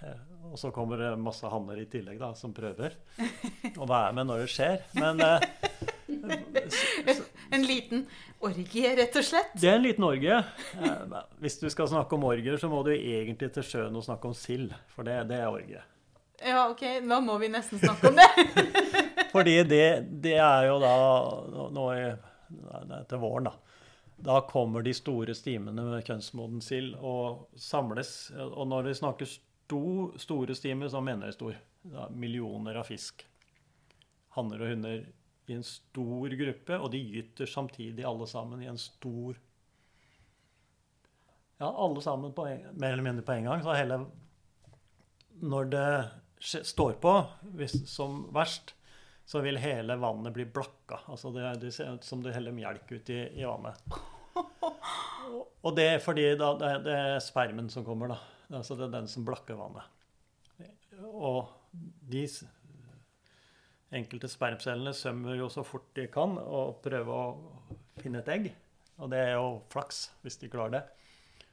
[0.51, 2.97] Og så kommer det masse hanner i tillegg da, som prøver
[3.81, 4.81] å være med når det skjer.
[4.97, 5.45] Men eh,
[7.51, 8.05] En liten
[8.39, 9.51] orgie, rett og slett?
[9.59, 10.37] det er en liten orgie.
[10.81, 14.29] Eh, Hvis du skal snakke om orgier, så må du egentlig til sjøen og snakke
[14.29, 14.71] om sild.
[14.95, 15.81] For det, det er orgie.
[16.41, 18.29] Ja, ok, nå må vi nesten snakke om det.
[19.33, 19.83] Fordi det,
[20.23, 20.93] det er jo da
[21.75, 22.07] nå- i,
[23.11, 23.53] til våren, da.
[24.21, 28.29] Da kommer de store stimene med kjønnsmoden sild og samles.
[28.37, 29.79] Og når vi snakker sto,
[30.21, 31.55] store stimer, så mener vi stor.
[31.81, 33.23] Da, millioner av fisk.
[34.37, 34.99] Hanner og hunder
[35.51, 39.39] i en stor gruppe, og de gyter samtidig alle sammen i en stor
[41.61, 43.61] Ja, alle sammen på en, mer eller mindre på en gang.
[43.61, 43.99] Så hele
[45.45, 47.11] Når det står på
[47.57, 48.73] hvis, som verst,
[49.29, 51.03] så vil hele vannet bli blakka.
[51.07, 53.77] Altså det, det ser ut som du heller melk ut i, i vannet.
[55.61, 58.17] Og- det er fordi da, det, det er spermen som kommer, da.
[58.57, 59.85] Altså det er den som blakker vannet.
[61.13, 61.53] Og
[62.11, 62.25] de
[63.95, 68.51] enkelte spermcellene sømmer jo så fort de kan og prøver å finne et egg.
[69.01, 70.83] Og det er jo flaks hvis de klarer det.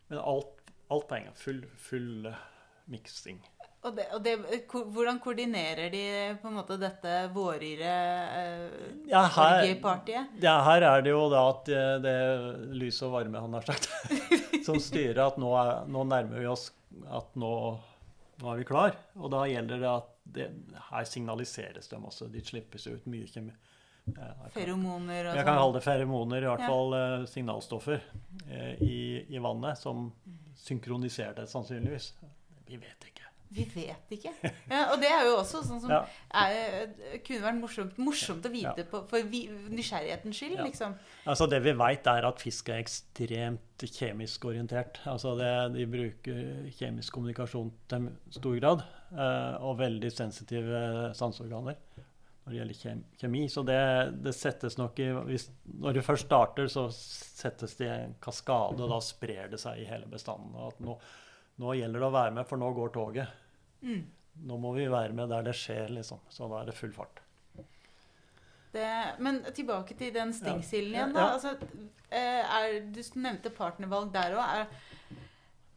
[0.09, 1.31] Men alt, alt en.
[1.37, 2.42] Full, full eh,
[2.92, 3.40] miksing.
[3.87, 4.33] Og, det, og det,
[4.72, 6.03] hvordan koordinerer de
[6.42, 7.92] på en måte dette vårryre
[8.40, 9.68] eh, Ja, her,
[10.42, 13.68] ja, her er det jo da at det, det er lys og varme, han har
[13.68, 13.87] sagt,
[14.66, 16.72] som styrer at nå, er, nå nærmer vi oss
[17.14, 17.53] at nå,
[18.42, 18.98] nå er vi klar.
[19.20, 20.51] Og da gjelder det at det,
[20.91, 22.29] her signaliseres det masse.
[22.33, 23.53] De slippes ut mye kjemi...
[24.17, 25.61] ja, Feromoner og Jeg kan sånn?
[25.62, 26.69] kalle det feromoner, i hvert Ja.
[26.73, 28.01] fall eh, signalstoffer
[28.49, 28.99] eh, i,
[29.37, 30.11] i vannet, som
[30.57, 32.12] synkroniserer det sannsynligvis.
[32.69, 33.25] Vi vet ikke.
[33.51, 34.31] Vi vet ikke.
[34.69, 36.03] Ja, og det er jo også sånn som Ja.
[36.37, 36.91] er,
[37.25, 40.64] kunne vært morsomt, morsomt å vite på, for vi, nysgjerrighetens skyld, Ja.
[40.69, 40.95] liksom.
[41.27, 45.01] Altså Det vi vet, er at fisk er ekstremt kjemisk orientert.
[45.07, 50.81] Altså det, De bruker kjemisk kommunikasjon til stor grad, eh, og veldig sensitive
[51.16, 51.79] sanseorganer
[52.49, 53.42] når det gjelder kjemi.
[53.49, 53.79] Så det,
[54.25, 55.49] det settes nok i hvis,
[55.83, 59.83] Når du først starter, så settes det i en kaskade, og da sprer det seg
[59.83, 60.55] i hele bestanden.
[60.57, 60.97] Og at nå,
[61.61, 63.35] nå gjelder det å være med, for nå går toget.
[63.85, 64.01] Mm.
[64.49, 66.23] Nå må vi være med der det skjer, liksom.
[66.33, 67.21] Så da er det full fart.
[68.73, 68.88] Det,
[69.25, 71.16] men tilbake til den stengselen igjen.
[71.16, 71.27] ja.
[71.27, 71.37] ja.
[71.37, 71.55] Altså,
[72.09, 74.73] eh, er, du nevnte partnervalg der òg.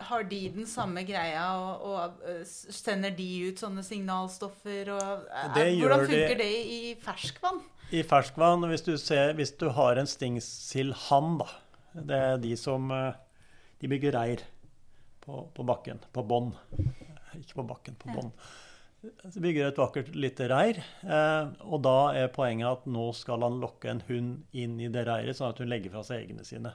[0.07, 4.89] Har de den samme greia, og, og eh, sender de ut sånne signalstoffer?
[4.95, 7.61] Og, er, hvordan funker de- det i ferskvann?
[7.91, 11.49] I ferskvann, hvis du, ser, hvis du har en stingsildhann, da
[12.07, 13.13] Det er de som eh,
[13.81, 14.43] De bygger reir
[15.25, 15.99] på, på bakken.
[16.15, 16.53] På bånn.
[17.37, 18.31] Ikke på bakken, på bånn.
[19.01, 20.77] De bygger et vakkert lite reir.
[21.03, 25.03] Eh, og da er poenget at nå skal han lokke en hund inn i det
[25.09, 26.73] reiret, sånn at hun legger fra seg eggene sine.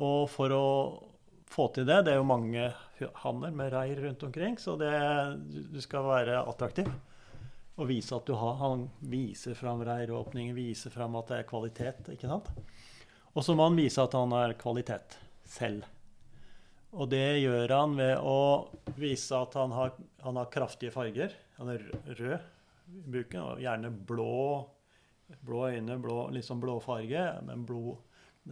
[0.00, 0.66] Og for å
[1.50, 2.70] få til det Det er jo mange
[3.24, 4.92] hanner med reir rundt omkring, så det,
[5.72, 6.88] du skal være attraktiv
[7.80, 12.10] og vise at du har Han viser fram reiråpninger, viser fram at det er kvalitet.
[12.12, 12.50] ikke sant?
[13.32, 15.16] Og så må han vise at han er kvalitet
[15.48, 15.86] selv.
[16.90, 18.40] Og det gjør han ved å
[18.98, 21.32] vise at han har, han har kraftige farger.
[21.60, 21.86] Han er
[22.18, 22.36] rød
[22.90, 24.66] i buken, og gjerne blå.
[25.46, 28.00] Blå øyne, blå, litt blå farge, men blod,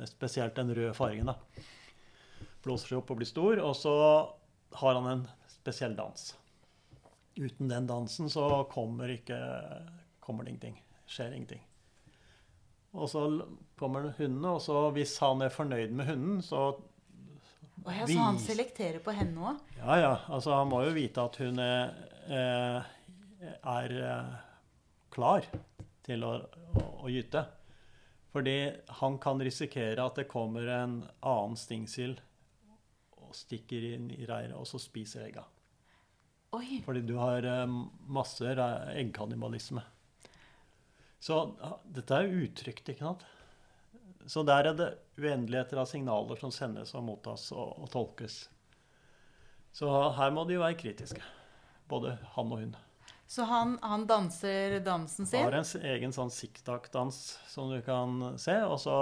[0.08, 1.30] spesielt den røde fargen.
[1.30, 1.36] da.
[2.64, 3.62] Blåser seg opp og blir stor.
[3.64, 3.94] Og så
[4.82, 6.28] har han en spesiell dans.
[7.38, 9.38] Uten den dansen så kommer, ikke,
[10.20, 10.78] kommer det ingenting.
[11.08, 11.62] Skjer ingenting.
[12.98, 13.24] Og så
[13.78, 16.70] kommer hundene, og så hvis han er fornøyd med hunden, så
[17.84, 19.58] Å ja, så han selekterer på henne òg?
[19.78, 20.14] Ja, ja.
[20.34, 21.92] Altså, han må jo vite at hun er,
[22.26, 22.88] eh,
[23.76, 24.32] er eh,
[25.14, 25.46] klar
[26.04, 26.32] til å,
[26.74, 27.44] å, å gyte.
[28.38, 32.20] Fordi han kan risikere at det kommer en annen stingsild
[33.18, 35.42] og stikker inn i reiret, og så spiser egga.
[36.54, 36.78] Oi.
[36.84, 37.74] Fordi du har eh,
[38.06, 39.82] masse eggkannibalisme.
[41.18, 41.40] Så
[41.82, 43.26] dette er utrygt, ikke sant?
[44.28, 48.44] Så der er det uendeligheter av signaler som sendes og mottas og, og tolkes.
[49.74, 51.26] Så her må de jo være kritiske,
[51.90, 52.78] både han og hun.
[53.28, 55.44] Så han, han danser dansen sin?
[55.44, 57.16] Har en egen sånn siktak-dans
[57.52, 58.54] som du kan se.
[58.64, 58.94] Og så,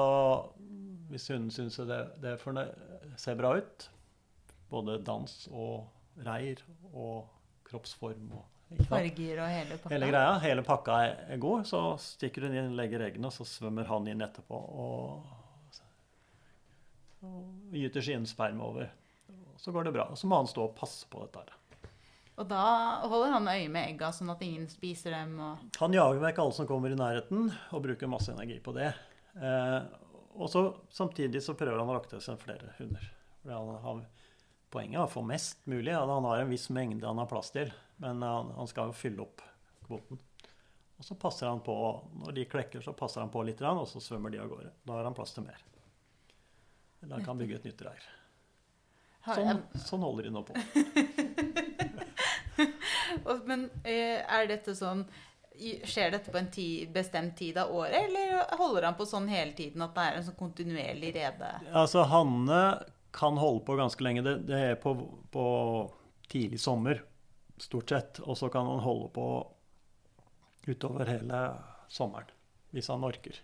[1.12, 2.72] hvis hunden syns det, det er
[3.22, 3.86] ser bra ut,
[4.72, 6.58] både dans og reir
[6.90, 7.28] og
[7.70, 8.44] kroppsform og
[8.88, 9.92] Farger og hele pakka.
[9.92, 11.68] Hele greia, hele pakka er god.
[11.70, 15.28] Så stikker hun inn, legger eggene, og så svømmer han inn etterpå og,
[17.22, 18.90] og gyter sin sperm over.
[19.62, 20.08] Så går det bra.
[20.10, 21.46] Og så må han stå og passe på dette.
[21.46, 21.65] her.
[22.36, 22.64] Og da
[23.08, 25.38] holder han øye med egga, sånn at ingen spiser dem.
[25.40, 25.68] Og...
[25.80, 28.90] Han jager vekk alle som kommer i nærheten, og bruker masse energi på det.
[29.40, 29.78] Eh,
[30.36, 33.08] og så samtidig så prøver han å rakte seg flere hunder.
[33.48, 34.02] Han har,
[34.72, 35.94] poenget er å få mest mulig.
[35.94, 37.72] Ja, han har en viss mengde han har plass til,
[38.04, 39.40] men han, han skal jo fylle opp
[39.86, 40.20] kvoten.
[40.96, 41.72] Og så passer han på,
[42.24, 44.74] Når de klekker, så passer han på litt, og så svømmer de av gårde.
[44.84, 45.64] Da har han plass til mer.
[47.00, 48.08] Eller han kan bygge et nytt reir.
[49.26, 50.56] Sånn, sånn holder de nå på.
[53.48, 55.06] Men eh, er dette sånn
[55.56, 59.54] Skjer dette på en tid, bestemt tid av året, eller holder han på sånn hele
[59.56, 61.48] tiden at det er en sånn kontinuerlig rede?
[61.72, 62.58] Altså, Hanne
[63.16, 64.20] kan holde på ganske lenge.
[64.26, 64.92] Det, det er på,
[65.32, 65.46] på
[66.28, 67.00] tidlig sommer,
[67.56, 68.20] stort sett.
[68.28, 69.26] Og så kan han holde på
[70.66, 71.40] utover hele
[71.88, 72.28] sommeren,
[72.76, 73.40] hvis han orker.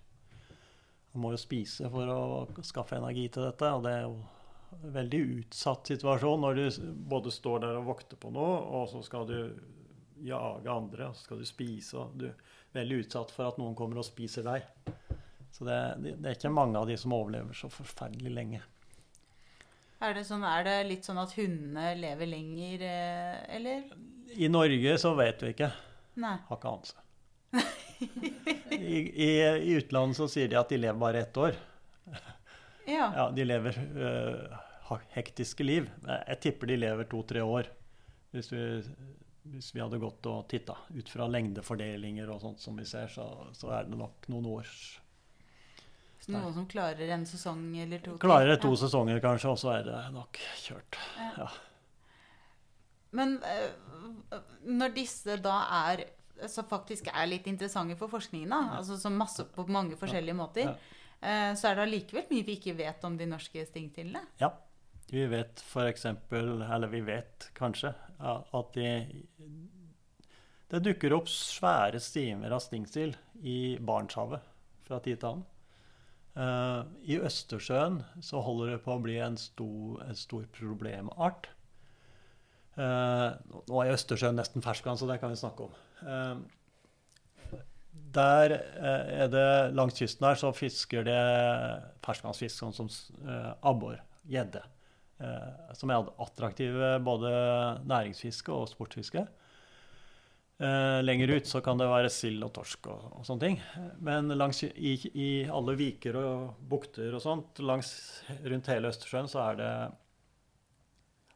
[1.13, 2.23] Han må jo spise for å
[2.65, 4.17] skaffe energi til dette, og det er jo
[4.81, 6.65] veldig utsatt situasjon når du
[7.13, 9.37] både står der og vokter på noe, og så skal du
[10.23, 12.37] jage andre, og så skal du spise, og du er
[12.77, 14.67] veldig utsatt for at noen kommer og spiser deg.
[15.53, 18.63] Så det, det, det er ikke mange av de som overlever så forferdelig lenge.
[20.03, 23.85] Er det, sånn, er det litt sånn at hundene lever lenger, eh, eller?
[24.35, 25.69] I Norge så vet vi ikke.
[26.23, 26.37] Nei.
[26.49, 26.99] Har ikke anelse.
[28.73, 29.29] I, i,
[29.69, 31.61] I utlandet så sier de at de lever bare ett år.
[32.93, 33.09] Ja.
[33.17, 34.59] Ja, De lever uh,
[35.17, 35.89] hektiske liv.
[36.07, 37.69] Jeg tipper de lever to-tre år.
[38.33, 38.63] Hvis vi,
[39.53, 43.27] hvis vi hadde gått og titta ut fra lengdefordelinger og sånt som vi ser, så,
[43.57, 44.77] så er det nok noen års
[46.23, 48.15] Så noen som klarer en sesong eller to?
[48.23, 48.81] Klarer det to Ja.
[48.85, 50.99] sesonger kanskje, og så er det nok kjørt.
[51.37, 51.49] Ja.
[53.13, 55.57] Men eh, når disse da
[55.91, 56.05] er
[56.49, 60.71] så faktisk er litt interessante for forskningen, da, altså så masse på mange forskjellige måter,
[60.73, 60.73] Ja.
[60.73, 64.25] eh, så er det allikevel mye vi ikke vet om de norske stingtillene.
[64.41, 64.49] Ja.
[65.13, 68.89] Vi vet f.eks., eller vi vet kanskje, at de,
[70.73, 74.41] det dukker opp svære stimer av stingsild i Barentshavet
[74.87, 75.49] fra tid til annen.
[76.33, 81.51] Uh, I Østersjøen så holder det på å bli en stor, en stor problemart.
[82.79, 83.37] Uh,
[83.69, 85.77] nå er Østersjøen nesten ferskvann, så det kan vi snakke om.
[86.03, 86.39] Eh,
[88.15, 91.19] der eh, er det langs kysten her så fisker det
[92.05, 92.91] ferskvannsfisk, sånn som
[93.27, 94.63] eh, abbor, gjedde.
[95.23, 97.31] Eh, som er attraktive både
[97.89, 99.27] næringsfiske og sportsfiske.
[101.03, 103.57] Lenger ut så kan det være sild og torsk og, og sånne ting.
[104.07, 107.91] Men langs, i, i alle viker og bukter og sånt langs,
[108.45, 109.73] rundt hele Østersjøen så er det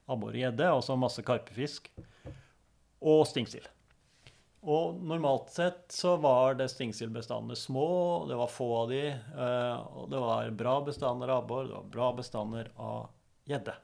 [0.06, 1.90] abbor og gjedde, og så masse karpefisk.
[3.02, 3.66] Og stingsild.
[4.66, 10.08] Og normalt sett så var det stingsildbestandene små, det var få av de, eh, og
[10.10, 13.04] det var bra bestander av abbor, det var bra bestander av
[13.46, 13.76] gjedde.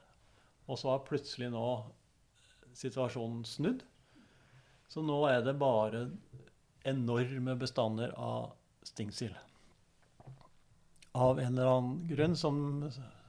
[0.67, 1.63] Og så har plutselig nå
[2.75, 3.85] situasjonen snudd.
[4.91, 6.03] Så nå er det bare
[6.83, 8.51] enorme bestander av
[8.83, 9.39] stingsild.
[11.15, 12.57] Av en eller annen grunn som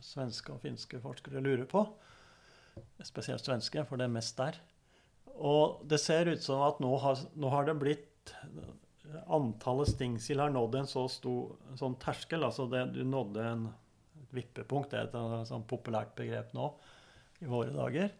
[0.03, 1.87] svenske og finske forskere lurer på.
[3.07, 4.59] Spesielt svenske, for det er mest der.
[5.35, 8.11] Og det ser ut som at nå har, nå har det blitt
[9.31, 12.43] Antallet stingsild har nådd en så stor sånn terskel.
[12.43, 13.67] Altså det, du nådde en,
[14.35, 16.71] vippepunkt, det er et eh, sånn populært begrep nå
[17.45, 18.11] i våre dager.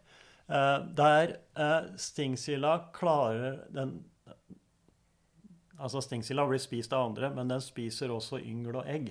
[0.47, 3.97] Eh, der eh, stingsila klarer den
[5.75, 9.09] Altså stingsila blir spist av andre, men den spiser også yngel og egg.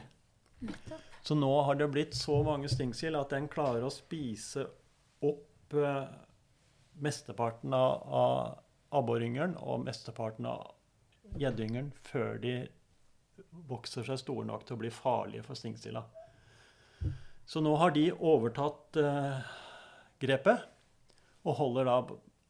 [1.21, 4.64] Så nå har det blitt så mange stingsild at den klarer å spise
[5.29, 6.07] opp eh,
[7.02, 10.72] mesteparten av, av abboryngelen og mesteparten av
[11.40, 12.54] gjeddeyngelen før de
[13.68, 16.04] vokser seg store nok til å bli farlige for stingsila.
[17.46, 19.54] Så nå har de overtatt eh,
[20.22, 20.64] grepet
[21.45, 21.97] og holder da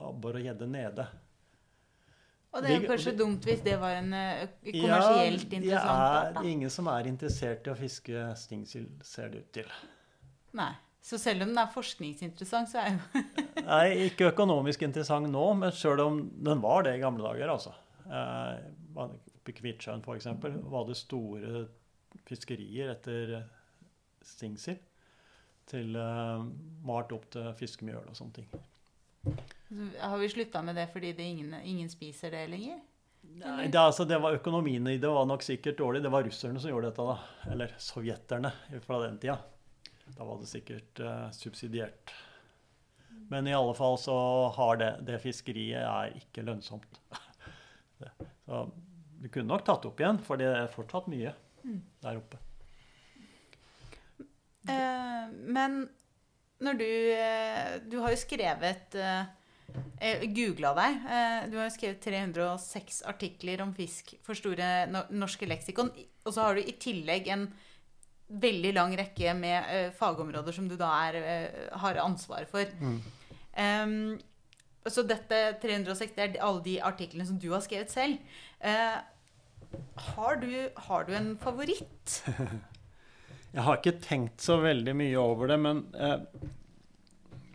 [0.04, 1.06] abbor og gjedde nede.
[2.54, 6.44] Og det er jo kanskje dumt hvis det var en eh, kommersielt ja, interessant det
[6.44, 9.72] er ingen som er interessert i å fiske stingsild, ser det ut til.
[10.54, 10.70] Nei.
[11.04, 13.22] Så selv om den er forskningsinteressant, så er jo
[13.66, 17.74] Nei, ikke økonomisk interessant nå, men sjøl om den var det i gamle dager, altså.
[18.08, 18.62] Eh,
[19.04, 20.30] Oppe Kvitsjøen f.eks.
[20.72, 21.66] var det store
[22.24, 23.36] fiskerier etter
[24.24, 24.80] stingsild.
[25.68, 26.46] Til eh,
[26.84, 28.48] malt opp til fiskemjøl og sånne ting.
[30.00, 32.80] Har vi slutta med det fordi det ingen, ingen spiser det lenger?
[33.24, 36.02] Nei, det, altså, det var Økonomien i det var nok sikkert dårlig.
[36.04, 37.52] Det var russerne som gjorde dette, da.
[37.52, 38.52] Eller sovjeterne
[38.84, 39.38] fra den tida.
[40.12, 42.12] Da var det sikkert uh, subsidiert
[43.32, 44.16] Men i alle fall så
[44.56, 47.00] har det, det fiskeriet er ikke lønnsomt.
[48.44, 48.58] Så
[49.22, 51.32] du kunne nok tatt opp igjen, for det er fortsatt mye
[52.04, 52.40] der oppe.
[54.68, 55.86] Eh, men
[56.64, 59.26] når du eh, Du har jo skrevet eh,
[60.00, 60.98] Jeg googla deg.
[61.16, 65.90] Eh, du har jo skrevet 306 artikler om fisk for Store no norske leksikon.
[66.24, 67.48] Og så har du i tillegg en
[68.28, 72.70] veldig lang rekke med uh, fagområder som du da er, uh, har ansvar for.
[73.54, 74.16] Em,
[74.84, 78.18] så dette 360 er alle de artiklene som du har skrevet selv.
[78.64, 78.98] Uh,
[80.14, 80.50] har, du,
[80.88, 82.20] har du en favoritt?
[83.54, 85.84] Jeg har ikke tenkt så veldig mye over det, men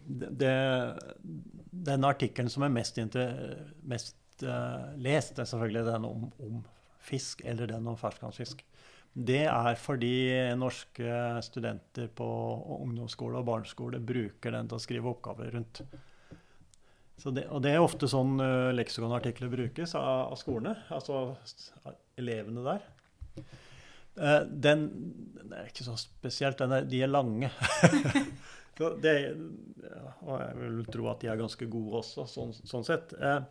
[0.07, 0.53] det,
[1.89, 3.01] den artikkelen som er mest,
[3.83, 4.45] mest
[4.95, 6.61] lest, er selvfølgelig den om, om,
[7.03, 8.63] fisk, eller den om ferskvannsfisk.
[9.13, 10.13] Det er fordi
[10.57, 12.27] norske studenter på
[12.79, 15.81] ungdomsskole og barneskole bruker den til å skrive oppgaver rundt.
[17.19, 21.33] Det, og det er ofte sånn uh, leksikonartikler brukes av, av, skolene, altså
[22.19, 22.85] elevene der.
[24.15, 24.85] Uh, den,
[25.35, 26.61] den, er ikke så spesielt.
[26.63, 27.51] Er, de er lange.
[29.03, 29.15] det,
[30.23, 33.11] og jeg vil tro at de er ganske gode også, sånn, sånn sett.
[33.19, 33.41] Uh,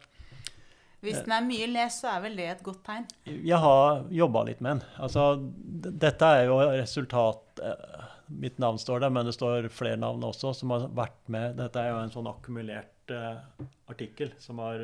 [1.05, 3.05] Hvis den er mye lest, så er vel det et godt tegn?
[3.29, 4.97] Jeg har jobba litt med den.
[4.99, 5.29] Altså,
[6.05, 7.63] dette er jo resultat
[8.29, 11.55] Mitt navn står der, men det står flere navn også som har vært med.
[11.57, 13.15] Dette er jo en sånn akkumulert
[13.89, 14.83] artikkel som har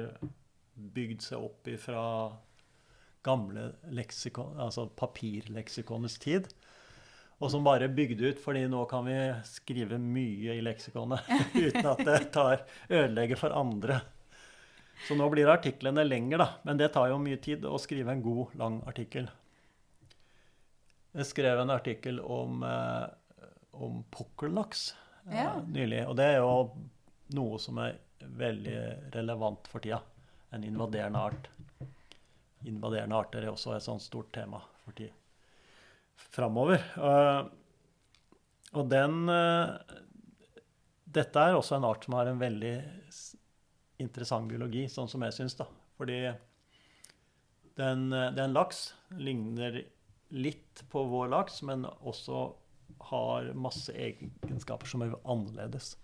[0.75, 2.05] bygd seg opp fra
[3.25, 6.49] gamle leksikon, altså papirleksikonets tid.
[7.43, 9.17] Og som bare bygde ut, fordi nå kan vi
[9.49, 11.29] skrive mye i leksikonet
[11.67, 14.01] uten at det tar ødelegger for andre.
[15.09, 16.49] Så nå blir artiklene lengre, da.
[16.65, 19.29] Men det tar jo mye tid å skrive en god, lang artikkel.
[21.15, 24.87] Jeg skrev en artikkel om, eh, om pukkellaks
[25.29, 25.51] eh, ja.
[25.67, 26.05] nylig.
[26.09, 26.55] Og det er jo
[27.37, 28.79] noe som er veldig
[29.15, 30.01] relevant for tida.
[30.55, 31.51] En invaderende art.
[32.65, 35.15] Invaderende arter er også et sånt stort tema for tida
[36.35, 36.83] framover.
[36.99, 37.47] Uh,
[38.75, 39.75] og den uh,
[41.15, 42.75] Dette er også en art som har en veldig
[44.05, 45.57] interessant biologi, sånn som jeg syns.
[45.99, 46.21] Fordi
[47.81, 49.83] den, den laks ligner
[50.35, 52.47] litt på vår laks, men også
[53.11, 55.95] har masse egenskaper som er annerledes.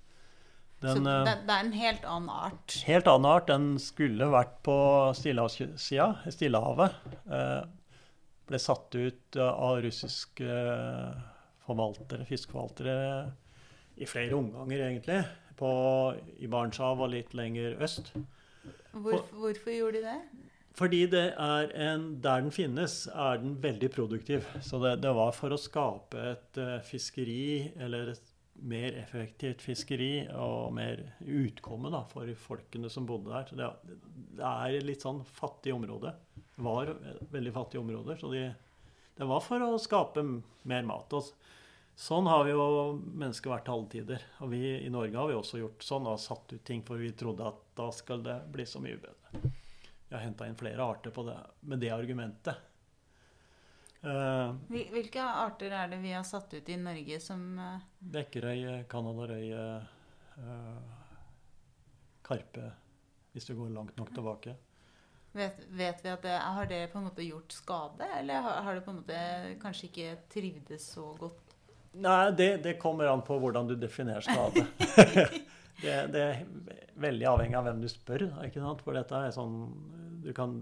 [0.81, 2.77] Den, så det, det, er en helt annen art?
[2.89, 3.51] Helt annen art.
[3.51, 4.77] Den skulle vært på
[5.19, 6.97] stillehavssida, Stillehavet.
[7.29, 7.61] Eh,
[8.49, 10.55] ble satt ut av russiske
[11.67, 12.97] forvaltere, fiskeforvaltere
[14.01, 15.21] i flere omganger, egentlig.
[15.61, 15.71] På,
[16.41, 18.15] I Barentshavet og litt lenger øst.
[18.93, 20.47] Hvor, hvorfor gjorde de det?
[20.81, 24.47] Fordi det er en, der den finnes, er den veldig produktiv.
[24.65, 28.31] Så det, det var for å skape et uh, fiskeri eller et
[28.61, 33.47] mer effektivt fiskeri og mer utkomme da, for folkene som bodde der.
[33.49, 33.69] Så det,
[34.39, 36.15] det er litt sånn fattig område.
[36.61, 36.95] Var
[37.33, 38.21] veldig fattige områder.
[38.21, 38.47] Så de,
[39.17, 41.17] det var for å skape mer mat.
[41.17, 41.33] Og
[42.01, 42.65] sånn har vi jo
[42.97, 44.25] mennesker vært alle tider.
[44.41, 47.13] Og vi i Norge har vi også gjort sånn og satt ut ting, for vi
[47.13, 49.51] trodde at da skal det bli så mye bedre.
[50.09, 51.37] Vi har henta inn flere arter på det,
[51.69, 52.67] med det argumentet.
[54.01, 57.83] Uh, Hvilke arter er det vi har satt ut i Norge som uh...
[58.01, 59.67] Bekkerøye, canadarøye,
[60.41, 60.97] uh,
[62.25, 62.71] karpe,
[63.35, 64.57] hvis du går langt nok tilbake.
[65.37, 68.75] Vet, vet, vi at det, Har det på en måte gjort skade, eller har, har
[68.75, 69.21] det på en måte
[69.61, 71.50] kanskje ikke trivdes så godt?
[71.93, 74.67] Nei, det, det kommer an på hvordan du definerer skade.
[75.83, 76.45] det, det, er
[77.03, 78.29] veldig avhengig av hvem du spør.
[78.47, 78.85] ikke sant?
[78.87, 79.57] For dette er sånn
[80.23, 80.61] Du kan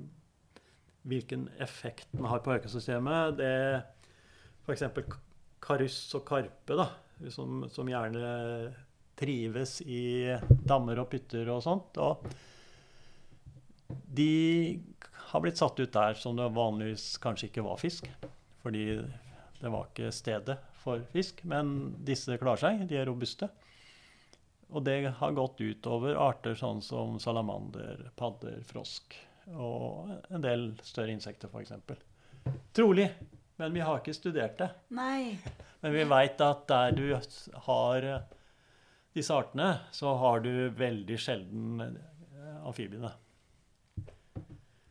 [1.09, 3.39] hvilken effekt den har på økosystemet.
[3.39, 3.83] Det
[4.67, 4.85] f.eks.
[5.65, 6.89] karuss og karpe, da,
[7.33, 8.75] som, som, gjerne
[9.19, 11.99] trives i dammer og pytter og sånt.
[12.01, 12.29] Og
[13.89, 14.79] de
[15.33, 18.09] har blitt satt ut der som det vanligvis kanskje ikke var fisk.
[18.63, 18.85] Fordi
[19.59, 20.59] det var ikke stedet
[20.89, 21.45] for fisk.
[21.49, 23.51] Men disse klarer seg, de er robuste.
[24.69, 29.17] Og det har gått utover arter sånn som salamander, padder, frosk
[29.57, 31.73] og en del større insekter, f.eks.
[32.77, 33.09] Trolig.
[33.59, 34.69] Men vi har ikke studert det.
[34.95, 35.39] Nei.
[35.83, 37.07] Men vi veit at der du
[37.67, 38.09] har
[39.17, 43.11] disse artene, så har du veldig sjelden eh, amfibiene.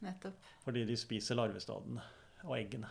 [0.03, 0.41] Nettopp.
[0.65, 2.03] Fordi de spiser larvestadene
[2.43, 2.89] og eggene.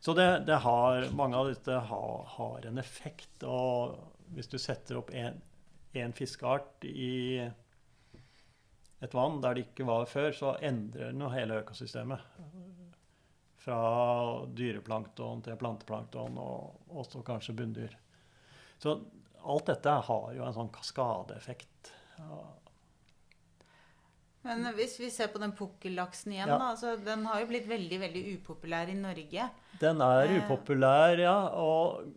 [0.00, 3.42] Så det, det har, mange av dette har, har, en effekt.
[3.44, 3.98] Og
[4.34, 7.40] hvis du setter opp én fiskeart i
[9.00, 12.24] et vann der det ikke var før, så endrer den jo hele økosystemet.
[13.60, 13.80] Fra
[14.56, 17.96] dyreplankton til planteplankton og også kanskje bunndyr.
[18.80, 18.96] Så
[19.40, 21.92] alt dette har jo en sånn kaskadeeffekt.
[24.42, 26.56] Men hvis vi ser på den pukkellaksen igjen, Ja.
[26.58, 26.70] da.
[26.72, 29.50] Altså, den har jo blitt veldig veldig upopulær i Norge.
[29.80, 30.38] Den er Eh.
[30.40, 31.34] upopulær, ja.
[31.60, 32.08] Og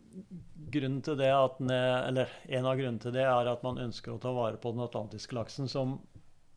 [0.72, 4.14] grunnen til det at er, eller en av grunnene til det er at man ønsker
[4.16, 6.00] å ta vare på den atlantiske laksen som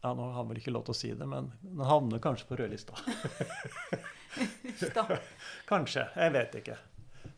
[0.05, 2.57] ja, Nå har vel ikke lov til å si det, men den havner kanskje på
[2.61, 2.95] rødlista.
[5.67, 6.07] Kanskje.
[6.17, 6.77] Jeg vet ikke.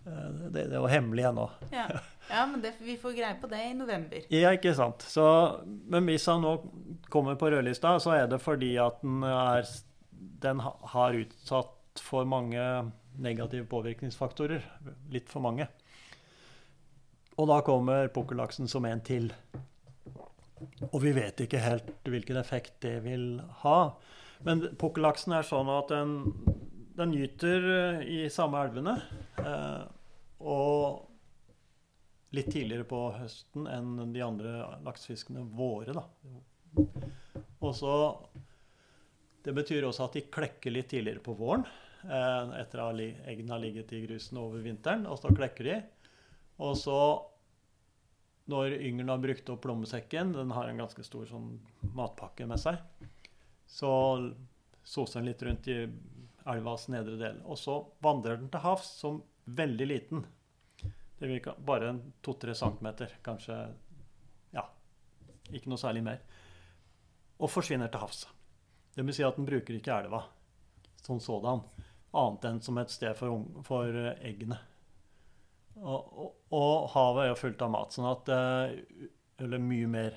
[0.06, 1.48] Eh, Det, det jo hemmelig ennå.
[1.72, 1.86] Ja,
[2.30, 4.28] ja men det, vi får greie på det i november.
[4.32, 5.04] Ja, ikke sant.
[5.08, 5.24] Så,
[5.64, 6.54] men hvis han nå
[7.12, 9.68] kommer på rødlista, så er det fordi at den, er,
[10.44, 12.62] den har utsatt for mange
[13.18, 14.64] negative påvirkningsfaktorer.
[15.12, 15.66] Litt for mange.
[17.38, 19.30] Og da kommer pukkellaksen som en til.
[20.90, 23.78] Og vi vet ikke helt hvilken effekt det vil ha.
[24.46, 26.16] Men pukkellaksen er sånn at den,
[26.98, 28.96] den gyter i samme elvene.
[29.42, 29.84] Eh,
[30.38, 31.07] og
[32.36, 35.94] litt tidligere på høsten enn de andre laksefiskene våre.
[35.96, 36.04] Da.
[37.64, 37.94] Og så
[39.42, 41.62] Det betyr også at de klekker litt tidligere på våren.
[42.04, 45.06] Eh, etter at eggene har ligget i grusen over vinteren.
[45.08, 45.76] Og så klekker de.
[46.58, 46.98] Og så,
[48.50, 51.54] når yngelen har brukt opp plommesekken, den har en ganske stor sånn
[51.96, 52.82] matpakke med seg,
[53.64, 53.92] så
[54.84, 55.78] soser den litt rundt i
[56.48, 57.40] elvas nedre del.
[57.46, 60.26] Og så vandrer den til havs som veldig liten.
[61.18, 61.92] Det virker bare
[62.22, 63.58] to-tre centimeter, kanskje
[64.54, 64.64] Ja,
[65.50, 66.20] ikke noe særlig mer.
[67.38, 68.24] Og forsvinner til havs.
[68.94, 70.24] Det vil si at den bruker ikke elva
[71.08, 71.62] som sådan,
[72.12, 74.58] annet enn som et sted for, for eh, eggene.
[75.78, 79.04] Og, og, og havet er jo fullt av mat, sånn at eh,
[79.38, 80.16] Eller mye mer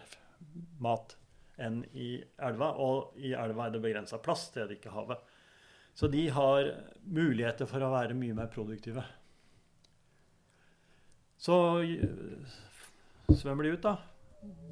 [0.81, 1.13] mat
[1.61, 2.71] enn i elva.
[2.81, 5.21] Og i elva er det begrensa plass, det er det ikke havet.
[5.93, 6.71] Så de har
[7.03, 9.03] muligheter for å være mye mer produktive.
[11.41, 11.99] Så eh,
[13.37, 13.97] svømmer de ut, da.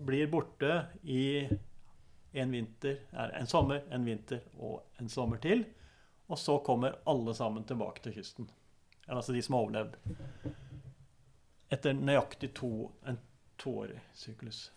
[0.05, 1.47] Blir borte i
[2.31, 5.63] en vinter, er en sommer, en vinter og en sommer til.
[6.29, 8.51] Og så kommer alle sammen tilbake til kysten.
[9.07, 9.97] Altså de som har overlevd.
[11.73, 13.17] Etter nøyaktig to, en
[13.57, 14.67] toårig syklus.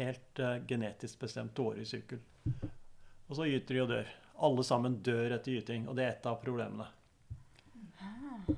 [0.00, 2.24] Helt uh, genetisk bestemt toårig sykkel.
[3.28, 4.14] Og så gyter de og dør.
[4.48, 6.88] Alle sammen dør etter gyting, og det er et av problemene.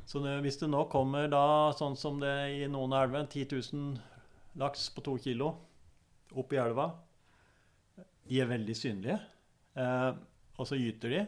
[0.06, 3.58] Så det, hvis det nå kommer da, sånn som det i noen av elvene, 10
[3.72, 5.52] 000 laks på to kilo
[6.36, 6.88] opp i elva,
[8.26, 9.18] de er veldig synlige.
[9.78, 10.10] Eh,
[10.56, 11.20] og så gyter de,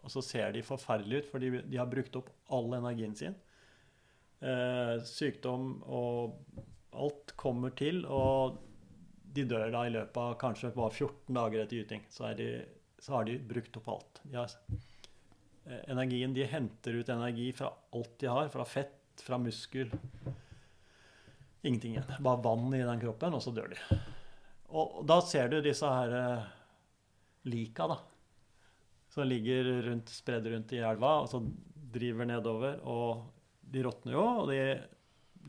[0.00, 3.36] og så ser de forferdelige ut, fordi de har brukt opp all energien sin.
[4.40, 6.38] Eh, sykdom og
[6.96, 8.58] alt kommer til, og
[9.34, 12.06] de dør da i løpet av kanskje bare 14 dager etter gyting.
[12.10, 12.48] Så, de,
[12.98, 14.22] så har de brukt opp alt.
[14.24, 14.54] De har,
[15.90, 19.90] energien, de henter ut energi fra alt de har, fra fett, fra muskel.
[21.62, 22.14] Ingenting igjen.
[22.24, 23.98] Bare vann i den kroppen, og så dør de.
[24.70, 26.48] Og da ser du disse her eh,
[27.50, 27.98] lika, da.
[29.10, 31.42] Som ligger rundt, spredd rundt i elva, og så
[31.94, 32.78] driver nedover.
[32.88, 33.26] Og
[33.60, 34.60] de råtner jo, og de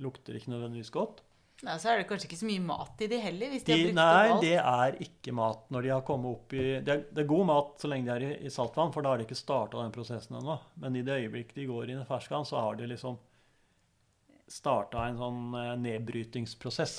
[0.01, 1.21] lukter ikke nødvendigvis godt.
[1.61, 3.75] Nei, så er det kanskje ikke så mye mat i de heller, hvis de, De,
[3.75, 4.41] har brukt nei, opp alt.
[4.41, 7.45] det er ikke mat når de har kommet opp i Det er, det er god
[7.51, 9.93] mat så lenge de er i, i saltvann, for da har de ikke starta den
[9.93, 10.55] prosessen ennå.
[10.81, 13.19] Men i det øyeblikk de går inn i ferskvann, så har de liksom
[14.51, 16.97] starta en sånn eh, nedbrytingsprosess.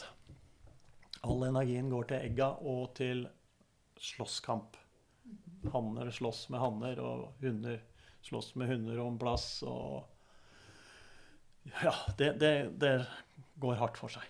[1.26, 3.26] All energien går til egga og til
[4.02, 4.78] slåsskamp.
[5.74, 7.82] Hanner slåss med hanner, og hunder
[8.26, 9.48] slåss med hunder om plass.
[9.66, 10.06] Og
[11.82, 12.94] Ja, det, det, det
[13.62, 14.24] går hardt for seg.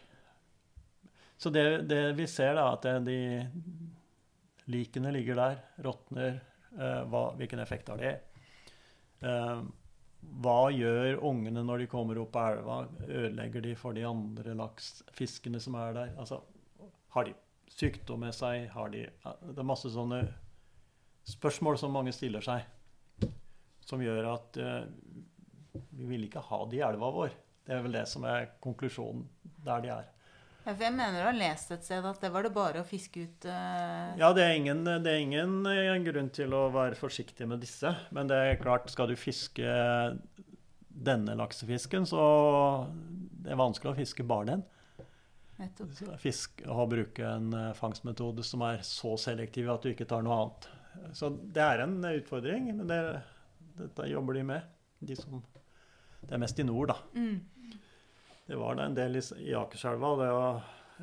[1.42, 3.16] Så det, det vi ser, da, at de
[4.70, 6.40] likene ligger der, råtner.
[6.72, 8.12] Hva- hvilken effekt har det?
[9.26, 9.62] Eh,
[10.40, 12.76] hva gjør ungene når de kommer opp av elva?
[13.08, 16.14] Ødelegger de for de andre laksfiskene som er der?
[16.16, 16.38] Altså,
[17.12, 17.34] har de
[17.74, 18.70] sykdom med seg?
[18.94, 20.22] De Det er masse sånne
[21.28, 22.64] spørsmål som mange stiller seg,
[23.84, 24.86] som gjør at eh,
[25.92, 27.34] vi vil ikke ha de i elva vår.
[27.66, 29.26] Det er vel det som er konklusjonen
[29.66, 30.08] der de er.
[30.62, 32.86] Ja, for jeg mener du har lest et sted at det var det bare å
[32.86, 34.12] fiske ut uh...
[34.20, 37.90] Ja, det er, ingen, det er ingen eh, grunn til å være forsiktig med disse.
[38.14, 39.72] Men det er klart, skal du fiske
[40.92, 42.22] denne laksefisken, så
[43.42, 44.64] det er vanskelig å fiske bare den.
[46.22, 50.38] Fisk og bruke en eh, fangstmetode som er så selektiv at du ikke tar noe
[50.44, 50.70] annet.
[51.16, 53.00] Så det er en utfordring, men det,
[53.78, 54.70] dette jobber de med.
[55.02, 55.42] De som,
[56.22, 56.98] det er mest i nord, da.
[57.18, 57.40] Mm.
[58.52, 60.08] Det var da en del i, i Akerselva.
[60.20, 60.56] Det var,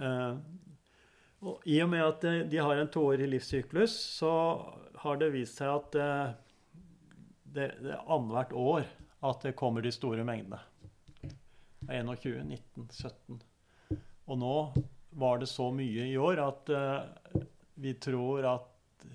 [0.06, 0.36] eh,
[1.50, 4.34] og I og med at de, de har en toårig livssyklus, så
[5.02, 6.36] har det vist seg at eh,
[7.50, 8.86] det, det er annethvert år
[9.32, 10.62] at det kommer de store mengdene.
[11.89, 13.41] 21, 19, 17.
[14.30, 14.54] Og nå
[15.18, 17.41] var det så mye i år at eh,
[17.82, 19.10] vi tror at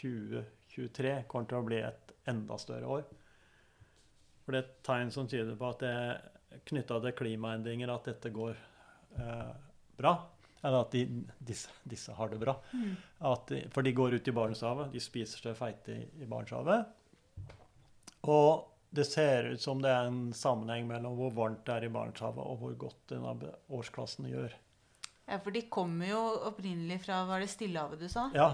[0.00, 3.08] 2023 kommer til å bli et enda større år.
[4.42, 6.31] For det er et tegn som tyder på at det er
[6.68, 8.56] knytta til klimaendringer at dette går
[9.18, 9.52] eh,
[9.98, 10.14] bra.
[10.62, 11.06] Eller at de,
[11.42, 12.54] disse, disse, har det bra.
[12.70, 12.92] Mm.
[13.48, 14.92] De, for de går ut i Barentshavet.
[14.92, 16.86] De spiser seg feite i, i Barentshavet.
[18.30, 21.92] Og det ser ut som det er en sammenheng mellom hvor varmt det er i
[21.92, 24.54] Barentshavet, og hvor godt denne årsklassen gjør.
[25.26, 28.28] Ja, for de kommer jo opprinnelig fra Var det Stillehavet du sa?
[28.36, 28.50] Ja.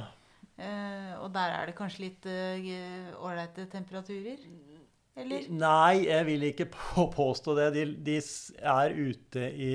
[0.59, 4.41] Eh, og der er det kanskje litt eh, ålreite uh, temperaturer?
[5.19, 5.47] Eller?
[5.51, 6.67] Nei, jeg vil ikke
[7.19, 7.69] påstå det.
[7.75, 9.73] De, de er ute i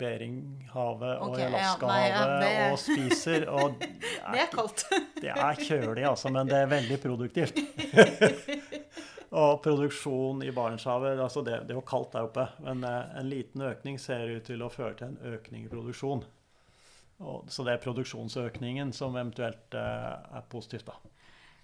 [0.00, 3.46] Beringhavet okay, og i Alaskahavet ja, ja, og spiser.
[3.52, 4.84] Og det, er, det er kaldt.
[5.22, 7.62] det er kjølig, altså, men det er veldig produktivt.
[9.30, 13.28] og produksjon i Barentshavet altså det, det, er jo kaldt der oppe, men eh, en
[13.30, 16.24] liten økning ser ut til å føre til en økning i produksjon.
[17.20, 20.96] Og, så det er produksjonsøkningen som eventuelt uh, er positivt, da.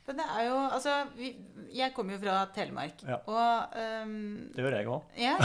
[0.06, 1.32] Men det er jo Altså, vi,
[1.74, 3.02] jeg kommer jo fra Telemark.
[3.06, 3.18] Ja.
[3.26, 4.16] Og um,
[4.54, 5.12] Det gjør jeg òg.
[5.18, 5.36] Ja.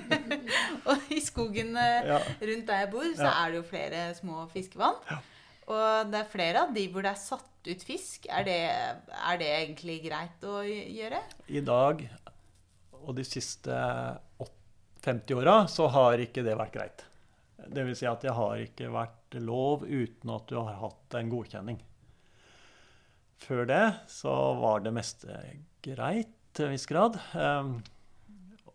[0.90, 2.20] og i skogen ja.
[2.20, 5.00] rundt der jeg bor, så er det jo flere små fiskevann.
[5.70, 8.26] Og det er flere av de hvor det er satt ut fisk.
[8.28, 8.58] Er det,
[9.10, 11.22] er det egentlig greit å gjøre?
[11.48, 12.04] I dag
[13.00, 13.76] og de siste
[15.04, 17.06] 50 åra så har ikke det vært greit.
[17.70, 21.80] Vil si at det har ikke vært lov uten at du har hatt en godkjenning.
[23.40, 25.38] Før det så var det meste
[25.84, 27.16] greit til en viss grad.
[27.34, 27.78] Um,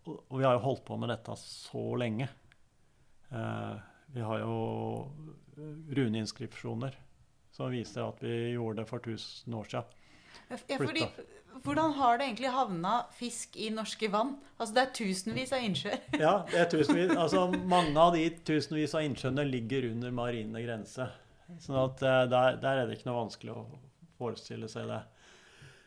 [0.06, 2.28] og vi har jo holdt på med dette så lenge.
[3.30, 3.76] Uh,
[4.14, 4.56] vi har jo
[5.96, 6.94] runeinskripsjoner
[7.56, 9.94] som viser at vi gjorde det for 1000 år siden.
[10.46, 11.06] Ja, fordi,
[11.64, 14.34] hvordan har det egentlig havna fisk i norske vann?
[14.58, 16.02] Altså Det er tusenvis av innsjøer.
[16.26, 17.14] ja, det er tusenvis.
[17.16, 21.08] Altså Mange av de tusenvis av innsjøene ligger under marine grense.
[21.62, 23.64] Sånn at uh, der, der, er det ikke noe vanskelig å
[24.18, 25.02] forestille seg det.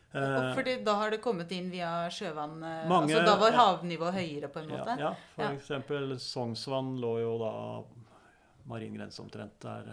[0.10, 2.58] Og fordi da har det kommet inn via sjøvann?
[2.66, 4.96] Eh, mange, altså Da var havnivået høyere, på en måte?
[4.98, 6.18] Ja, ja for ja.
[6.18, 7.52] Sognsvann lå jo da
[8.70, 9.92] maringrense omtrent der.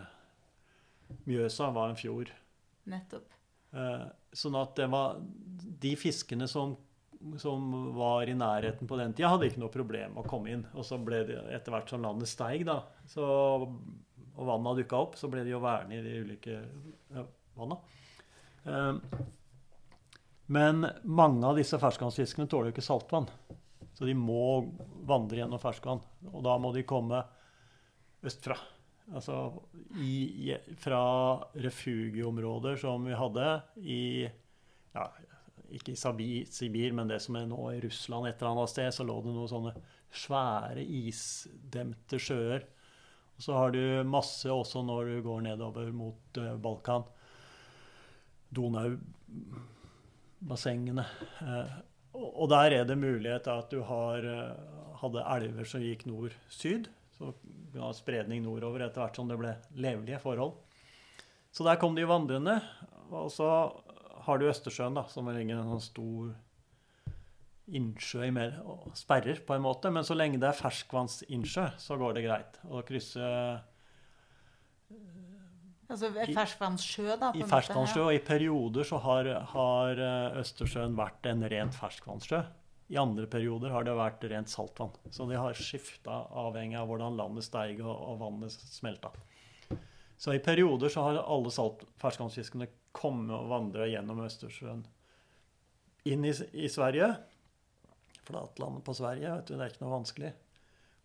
[1.28, 2.32] Mjøsa var en fjord.
[2.89, 3.28] Nettopp.
[3.76, 5.18] Uh, sånn at det var
[5.82, 6.72] De fiskene som,
[7.41, 7.66] som,
[7.97, 10.64] var i nærheten på den tida, hadde ikke noe problem å komme inn.
[10.72, 12.80] Og så ble det etter hvert som landet steig, da,
[13.11, 13.26] så,
[13.66, 16.59] og vannet dukka opp, så ble de jo værende i de ulike
[17.57, 17.80] vanna.
[18.66, 19.00] Ehm,
[20.46, 23.28] men mange av disse ferskvannsfiskene tåler jo ikke saltvann.
[23.96, 24.60] Så de må
[25.08, 26.02] vandre gjennom ferskvann.
[26.32, 27.22] Og da må de komme
[28.26, 28.58] østfra.
[29.14, 29.38] Altså
[30.02, 30.52] i,
[30.82, 31.00] fra
[31.62, 33.46] refugieområder som vi hadde
[33.78, 35.04] i ja,
[35.76, 39.06] Ikke i Sibir, men det som er nå i Russland et eller annet sted, så
[39.06, 39.74] lå det noen sånne
[40.14, 42.66] svære isdemte sjøer.
[43.36, 47.04] Og så har du masse også når du går nedover mot uh, Balkan.
[48.55, 51.05] Donau-bassengene.
[51.42, 51.70] Eh,
[52.16, 54.57] og der er det mulighet at du har, eh,
[55.03, 56.88] hadde elver som gikk nord-syd.
[57.16, 57.34] Så
[57.76, 60.53] har spredning nordover etter hvert som det ble levelige forhold.
[61.53, 62.62] Så der kom de vandrende.
[63.11, 63.72] Og så
[64.26, 66.34] har du Østersjøen, da, som ligger en sånn stor
[67.66, 69.90] innsjø i mer, og sperrer, på en måte.
[69.92, 73.26] Men så lenge det er ferskvannsinnsjø, så går det greit å krysse
[75.87, 77.30] Altså ferskvannssjø, da?
[77.39, 82.41] I ferskvannssjø, og i perioder så har, har, eh, Østersjøen vært en rent ferskvannssjø.
[82.91, 84.95] I andre perioder har det vært rent saltvann.
[85.14, 89.12] Så de har skifta avhengig av hvordan landet steig og, og vannet smelta.
[90.16, 94.84] Så i perioder så har alle salt, ferskvannsfiskene kommet og vandra gjennom Østersjøen
[96.07, 97.11] inn i, i Sverige.
[98.26, 100.32] Flatlandet på Sverige, vet du, det er ikke noe vanskelig.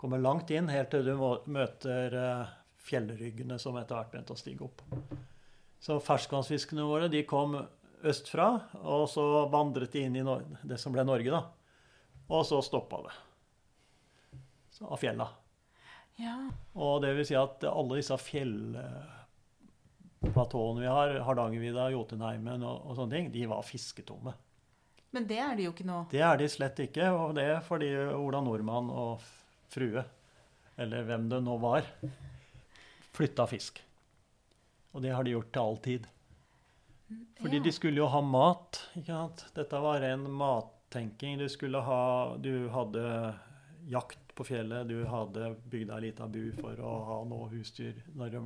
[0.01, 1.13] Kommer langt inn helt til du
[1.53, 2.53] møter uh,
[2.85, 4.83] fjellryggene som etter hvert begynte å stige opp.
[5.81, 7.55] Så ferskvannsfiskene våre de kom
[8.05, 10.23] østfra, og så vandret de inn i
[10.67, 11.41] det som ble Norge, da.
[12.31, 13.13] Og så stoppa det.
[14.71, 15.27] Så, av fjella.
[16.21, 16.49] Ja.
[16.77, 23.13] Og det vil si at alle disse fjellplatåene vi har, Hardangervidda, Jotunheimen og, og, sånne
[23.17, 24.33] ting, de var fisketomme.
[25.11, 25.97] Men det er de jo ikke nå?
[26.11, 27.05] Det er de slett ikke.
[27.11, 29.11] Og det er fordi Ola Nordmann og
[29.71, 30.03] frue,
[30.79, 31.83] eller hvem det nå var,
[33.15, 33.81] flytta fisk.
[34.91, 36.09] Og det har de gjort til all tid.
[37.41, 37.63] Fordi ja.
[37.63, 38.81] de skulle jo ha mat.
[38.95, 39.45] ikke sant?
[39.55, 41.39] Dette var en mattenking.
[41.39, 42.03] Du skulle ha
[42.39, 43.05] Du hadde
[43.91, 47.97] jakt på fjellet, du hadde bygd deg ei lita bu for å ha noe husdyr
[48.15, 48.37] når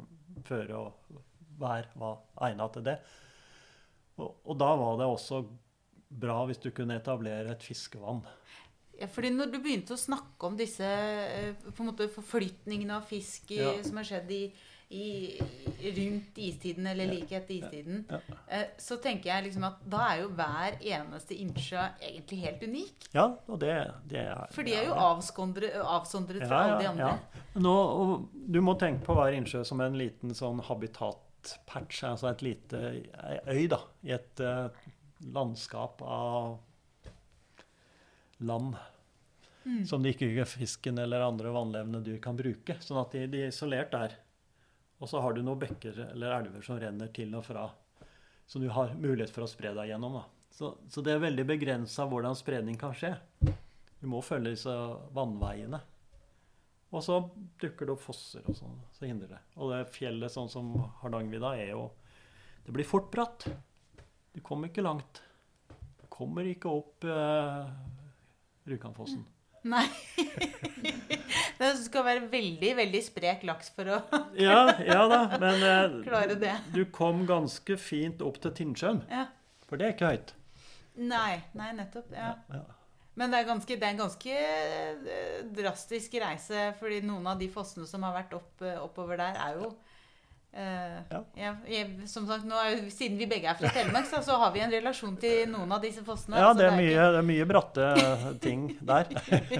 [0.48, 1.20] føre og
[1.60, 2.96] vær var egna til det.
[4.16, 5.42] Og, og, da var det også
[6.26, 8.24] bra hvis du kunne etablere et fiskevann.
[9.00, 13.04] Ja, fordi når du begynte å snakke om disse eh, på en måte forflytningene av
[13.10, 13.74] fisk i, Ja.
[13.84, 14.44] som har skjedd i,
[14.96, 15.06] i,
[15.98, 18.20] rundt istiden eller like etter istiden, Ja.
[18.52, 18.62] Ja.
[18.78, 23.08] så tenker jeg liksom at da er jo hver eneste innsjø egentlig helt unik.
[23.18, 23.74] Ja, og det,
[24.08, 27.10] det er For de er jo avsondret fra alle de andre.
[27.10, 27.42] ja.
[27.56, 27.76] Nå,
[28.52, 32.82] du må tenke på hver innsjø som en liten sånn habitatpatch, altså et lite
[33.48, 34.68] øy da, i et uh,
[35.34, 36.58] landskap av
[38.40, 38.76] land
[39.66, 39.86] Mm.
[39.86, 42.76] som de ikke fisken eller andre vannlevende dyr kan bruke.
[42.86, 44.14] Sånn at de, de er isolert der.
[45.02, 47.64] Og så har du noen bekker eller elver som renner til og fra,
[48.46, 50.20] som du har mulighet for å spre deg gjennom.
[50.54, 53.16] Så, så det er veldig begrensa hvordan spredning kan skje.
[54.00, 54.76] Du må følge disse
[55.18, 55.82] vannveiene.
[56.94, 57.18] Og så
[57.60, 59.42] dukker det opp fosser og sånn, så hindrer det.
[59.58, 60.70] Og det fjellet sånn som
[61.02, 61.90] Hardangervidda er jo
[62.66, 63.50] Det blir fort bratt.
[64.34, 65.20] Du kommer ikke langt.
[66.00, 67.68] Du kommer ikke opp eh,
[68.70, 69.26] Rjukanfossen.
[69.66, 69.86] Nei.
[71.60, 74.00] det skal være veldig, veldig sprek laks for å
[74.48, 76.54] Ja, ja da, men eh, klare det.
[76.76, 79.02] du kom ganske fint opp til Tinnsjøen.
[79.10, 79.28] Ja.
[79.66, 80.36] For det er ikke høyt.
[80.96, 82.14] Nei, nei, nettopp.
[82.14, 82.36] Ja.
[82.54, 82.64] Ja.
[83.16, 87.48] Men det er, ganske, det er en ganske eh, drastisk reise, fordi noen av de
[87.52, 89.72] fossene som har vært opp, eh, oppover der, er jo
[90.56, 91.54] eh, Ja.
[91.68, 94.72] jeg, Som sagt, er, Siden vi begge er fra Telemark, så, så har vi en
[94.74, 96.40] relasjon til noen av disse fossene.
[96.40, 97.90] Ja, så det er, mye, det er mye bratte
[98.44, 99.12] ting der.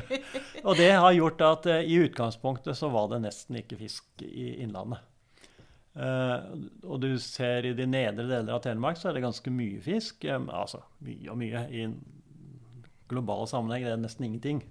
[0.68, 4.56] og det har gjort at uh, i utgangspunktet så var det nesten ikke fisk i
[4.64, 5.04] Innlandet.
[5.96, 6.52] Uh,
[6.84, 10.28] og du ser i de nedre deler av Telemark så er det ganske mye fisk.
[10.28, 11.68] Um, altså mye og mye.
[11.72, 12.00] I en
[13.12, 14.64] global sammenheng det er nesten ingenting.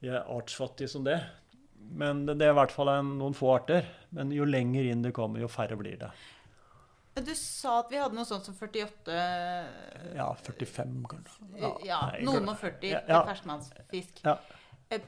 [0.00, 1.20] Vi er artsfattige som det.
[1.90, 3.86] Men det det er i hvert fall en, noen få arter.
[4.14, 6.10] Men jo lenger inn du kommer, jo færre blir det.
[7.20, 9.14] Du sa at vi hadde noe sånt som 48
[10.16, 11.48] Ja, 45 kanskje.
[11.84, 13.24] Ja, nei, noen og 40 Ja, ja.
[13.26, 14.22] ferskmannsfisk.
[14.24, 14.36] Ja.
[14.90, 15.02] Eh,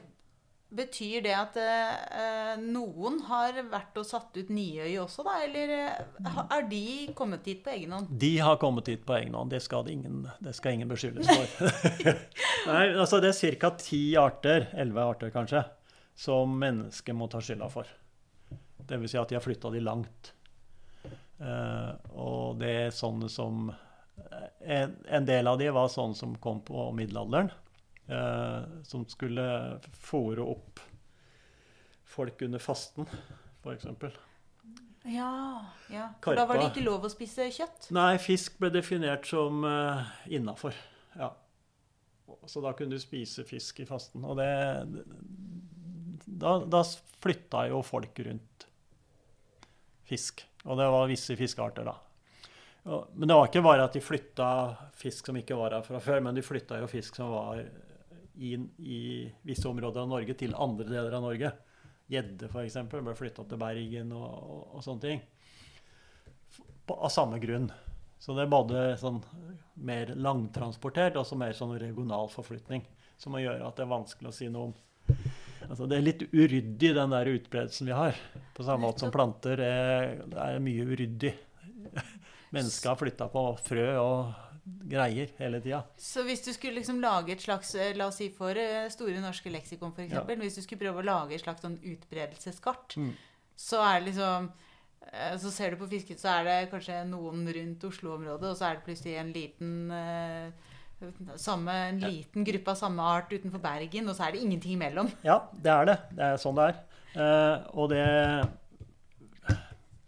[0.73, 5.35] Betyr det at eh, noen har vært og satt ut Niøy også, da?
[5.45, 6.79] Eller eh, er de
[7.13, 8.07] kommet hit på egen hånd?
[8.23, 9.53] De har kommet hit på egen hånd.
[9.53, 11.69] Det skal, det ingen, det skal ingen beskyldes for.
[12.71, 13.69] Nei, altså Det er ca.
[13.77, 15.61] ti arter, elleve arter kanskje,
[16.15, 17.89] som mennesket må ta skylda for.
[18.83, 19.11] Dvs.
[19.11, 20.33] Si at de har flytta de langt.
[21.39, 26.35] Uh, og det er sånne som eh, en, en del av de var sånne som
[26.43, 27.51] kom på middelalderen.
[28.03, 29.43] Uh, som skulle
[29.95, 30.81] fòre opp
[32.13, 33.07] folk under fasten,
[33.63, 33.87] f.eks.
[35.03, 36.09] Ja, ja.
[36.23, 37.89] For da var det ikke lov å spise kjøtt?
[37.95, 40.75] Nei, fisk ble definert som uh, innafor.
[41.17, 41.33] Ja.
[42.47, 44.23] Så da kunne du spise fisk i fasten.
[44.27, 44.51] Og det
[46.39, 46.81] Da, da
[47.23, 48.67] flytta jo folk rundt
[50.07, 50.43] fisk.
[50.63, 51.97] Og det var visse fiskearter, da.
[53.13, 54.47] Men det var ikke bare at de flytta
[54.99, 57.61] fisk som ikke var her fra før, men de flytta jo fisk som var
[58.33, 61.53] inn i visse områder av Norge, til andre deler av Norge.
[62.11, 62.79] Gjedde f.eks.
[62.91, 65.23] ble flytta til Bergen og, og, og sånne ting.
[66.91, 67.69] Av samme grunn.
[68.19, 69.21] Så det er både sånn
[69.83, 72.83] mer langtransportert og mer sånn regional forflytning.
[73.19, 74.75] Som gjør at det er vanskelig å si noe om.
[75.69, 78.17] Altså Det er litt uryddig, den der utbredelsen vi har.
[78.55, 79.59] På samme måte som planter.
[79.63, 81.33] Er, det er mye uryddig.
[82.53, 84.33] Mennesker har flytta på frø og
[84.87, 85.81] greier hele tida.
[85.99, 89.19] Så hvis du skulle liksom lage et slags eh, La oss si for eh, Store
[89.23, 90.13] norske leksikon, f.eks.
[90.13, 90.21] Ja.
[90.39, 93.09] Hvis du skulle prøve å lage et slags sånn utbredelseskart, Mm.
[93.59, 94.47] så er det liksom
[95.11, 98.69] eh, Så ser du på fisket, så er det kanskje noen rundt Oslo-området, og så
[98.69, 100.71] er det plutselig en liten eh,
[101.41, 105.09] samme, en liten gruppe av samme art utenfor Bergen, og så er det ingenting imellom.
[105.25, 105.97] Ja, det er det.
[106.17, 106.81] Det er sånn det er.
[107.13, 108.03] Uh, og det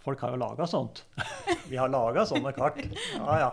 [0.05, 1.03] Folk har jo laga sånt.
[1.71, 2.77] Vi har laga sånne kart.
[3.17, 3.51] Ja, ja.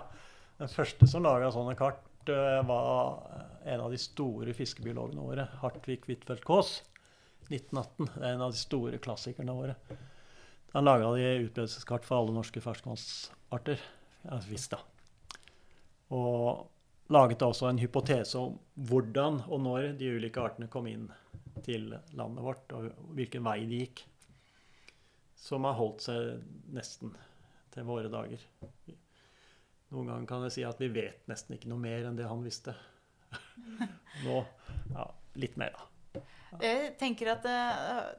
[0.60, 3.22] Den første som laga sånne kart, uh, var
[3.64, 6.80] en av de store fiskebiologene våre, Hartvig Huitfeldt Kaas.
[7.48, 8.10] 1918.
[8.14, 9.76] Det er en av de store klassikerne våre.
[10.72, 13.80] Han laga de utbredelseskart for alle norske ferskvannsarter.
[14.24, 14.80] Ja, visst, da.
[16.12, 16.68] Og
[17.12, 18.56] laget også en hypotese om
[18.88, 21.08] hvordan og når de ulike artene kom inn
[21.62, 24.04] til landet vårt, og hvilken vei de gikk.
[25.42, 26.42] Som har holdt seg
[26.72, 27.14] nesten
[27.74, 28.42] til våre dager.
[29.92, 32.44] Noen ganger kan jeg si at vi vet nesten ikke noe mer enn det han
[32.44, 32.74] visste.
[34.26, 34.38] Nå
[34.92, 35.08] ja,
[35.40, 36.22] litt mer, da.
[36.60, 38.10] Jeg tenker at uh,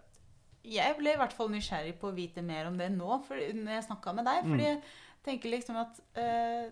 [0.66, 3.76] Jeg ble i hvert fall nysgjerrig på å vite mer om det nå for, når
[3.78, 4.48] jeg snakka med deg.
[4.50, 4.62] Mm.
[4.64, 4.80] Jeg
[5.26, 6.72] tenker liksom at uh,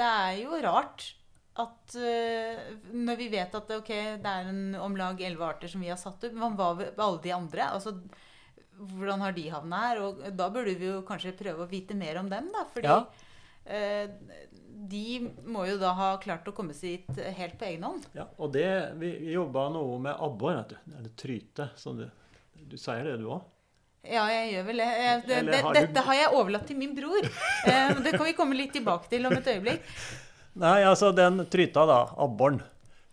[0.00, 1.12] det er jo rart
[1.60, 2.60] at uh,
[2.96, 5.98] når vi vet at okay, det er en, om lag elleve arter som vi har
[6.00, 7.66] satt opp, men hva med alle de andre?
[7.76, 7.92] Altså,
[8.78, 10.00] hvordan har de havna her?
[10.06, 12.64] Og da burde vi jo kanskje prøve å vite mer om dem, da.
[12.72, 13.02] Fordi Ja.
[13.68, 14.48] uh,
[14.92, 15.04] de
[15.46, 18.08] må jo da ha klart å komme seg hit helt på egen hånd.
[18.16, 18.66] Ja, og det,
[18.98, 20.96] vi, jobba noe med abbor, vet du.
[20.96, 21.68] Eller tryte.
[21.76, 22.08] som du,
[22.56, 23.44] du sier det, du òg?
[24.02, 24.88] Ja, jeg gjør vel det.
[25.28, 27.22] Det, det har du- dette har jeg overlatt til min bror.
[27.70, 29.84] Eh, det kan vi komme litt tilbake til om et øyeblikk.
[30.60, 32.60] Nei, altså den tryta, da, abboren,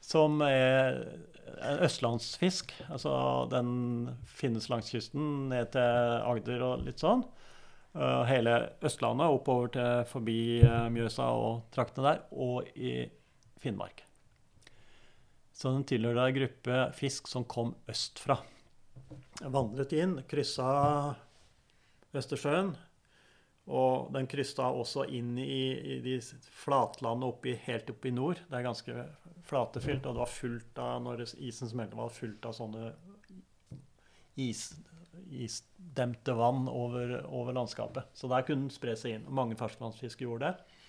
[0.04, 0.98] som er
[1.60, 2.74] en østlandsfisk.
[2.90, 3.14] Altså
[3.52, 3.70] den
[4.28, 7.24] finnes langs kysten ned til Agder og litt sånn.
[7.96, 8.54] Uh, hele
[8.86, 13.02] Østlandet oppover til forbi uh, Mjøsa og traktene der, og i
[13.60, 14.04] Finnmark.
[15.56, 18.38] Så den tilhører ei gruppe fisk som kom østfra.
[19.42, 20.70] Vandret inn, kryssa
[22.16, 22.76] Østersjøen,
[23.70, 26.18] og den kryssa også inn i, i de
[26.64, 28.42] flatlandene oppi, helt oppe i nord.
[28.50, 29.06] Det er ganske
[29.46, 32.90] flatefylt, og det var fullt av når isen smeltet, var fullt av sånne
[34.42, 34.64] is,
[35.30, 38.10] isdemte vann over, over landskapet.
[38.18, 39.30] Så der kunne den spre seg inn.
[39.30, 40.80] og Mange ferskvannsfisk gjorde det.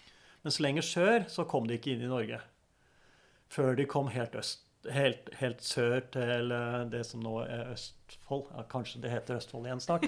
[0.47, 2.41] Mens lenger sør så kom de ikke inn i Norge.
[3.53, 4.70] Før de kom helt øst.
[4.89, 8.47] Helt, helt sør til eh, det som nå er Østfold.
[8.55, 10.07] Ja, kanskje det heter Østfold igjen snart.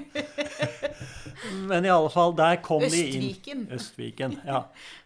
[1.69, 3.27] Men i alle fall, der kom de inn.
[3.27, 3.67] Østviken.
[3.77, 4.63] Østviken, ja.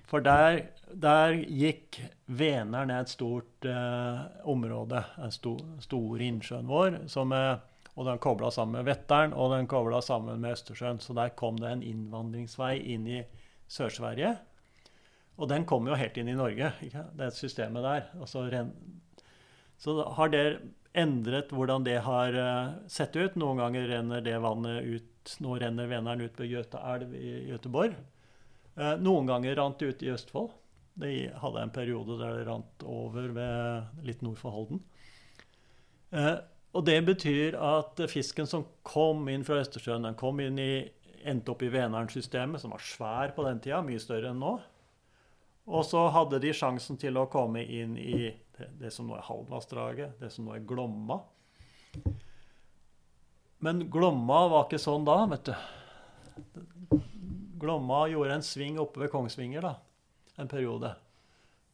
[0.06, 0.60] For der,
[0.94, 1.98] der gikk
[2.30, 7.58] Vänern er et stort eh, område, en stor, store innsjøen vår, som er,
[7.96, 11.02] og den kobla sammen med Vetteren, og den kobla sammen med Østersjøen.
[11.02, 13.24] Så der kom det en innvandringsvei inn i
[13.66, 14.36] Sør-Sverige.
[15.36, 17.02] Og den kom jo helt inn i Norge, ikke?
[17.18, 18.06] det systemet der.
[18.20, 18.70] Altså, ren,
[19.78, 20.44] så har det
[20.96, 23.36] endret hvordan det har eh, sett ut.
[23.36, 25.12] Noen ganger renner det vannet ut
[25.42, 27.96] Nå renner Veneren ut ved Gjøta elv i Göteborg.
[28.76, 30.52] Eh, noen ganger rant det ut i Østfold.
[30.96, 31.12] Det
[31.42, 34.84] hadde en periode der det rant over ved, litt nord for Halden.
[36.14, 36.36] Eh,
[36.76, 40.86] og det betyr at fisken som kom inn fra Østersjøen, den kom inn i,
[41.26, 44.54] endte opp i Veneren-systemet, som var svær på den tida, mye større enn nå.
[45.66, 49.24] Og så hadde de sjansen til å komme inn i det, det som nå er
[49.26, 51.20] Halvassdraget, det som nå er Glomma.
[53.64, 57.00] Men Glomma var ikke sånn da, vet du.
[57.56, 59.74] Glomma gjorde en sving oppe ved Kongsvinger da,
[60.36, 60.92] en periode.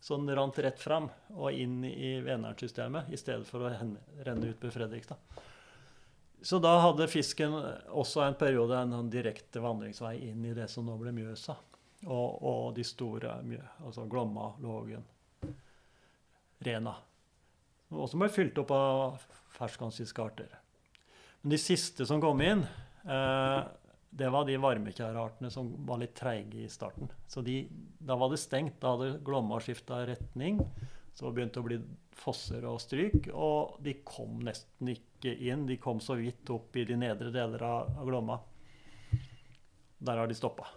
[0.03, 4.65] Så den rant rett fram og inn i Vänern-systemet i stedet for å renne ut
[4.65, 5.43] ved Fredrikstad.
[6.43, 7.55] Så da hadde fisken
[7.95, 11.55] også en periode en sånn direkte vandringsvei inn i det som nå ble Mjøsa.
[12.03, 13.37] Og, og de store,
[13.85, 15.05] altså Glomma, Lågen,
[16.67, 16.95] Rena.
[17.93, 20.49] Og som ble fylt opp av ferskvannsfiskearter.
[21.43, 22.63] Men de siste som kom inn,
[23.05, 23.61] eh,
[24.13, 27.11] det var de varmekjæreartene som var litt treige i starten.
[27.29, 27.63] Så de,
[27.99, 28.79] da var det stengt.
[28.81, 30.61] Da hadde Glomma skifta retning.
[31.17, 31.79] Så begynte det å bli
[32.17, 33.31] fosser og stryk.
[33.33, 35.67] Og de kom nesten ikke inn.
[35.69, 38.39] De kom så vidt opp i de nedre deler av, av Glomma.
[40.03, 40.69] Der har de stoppa.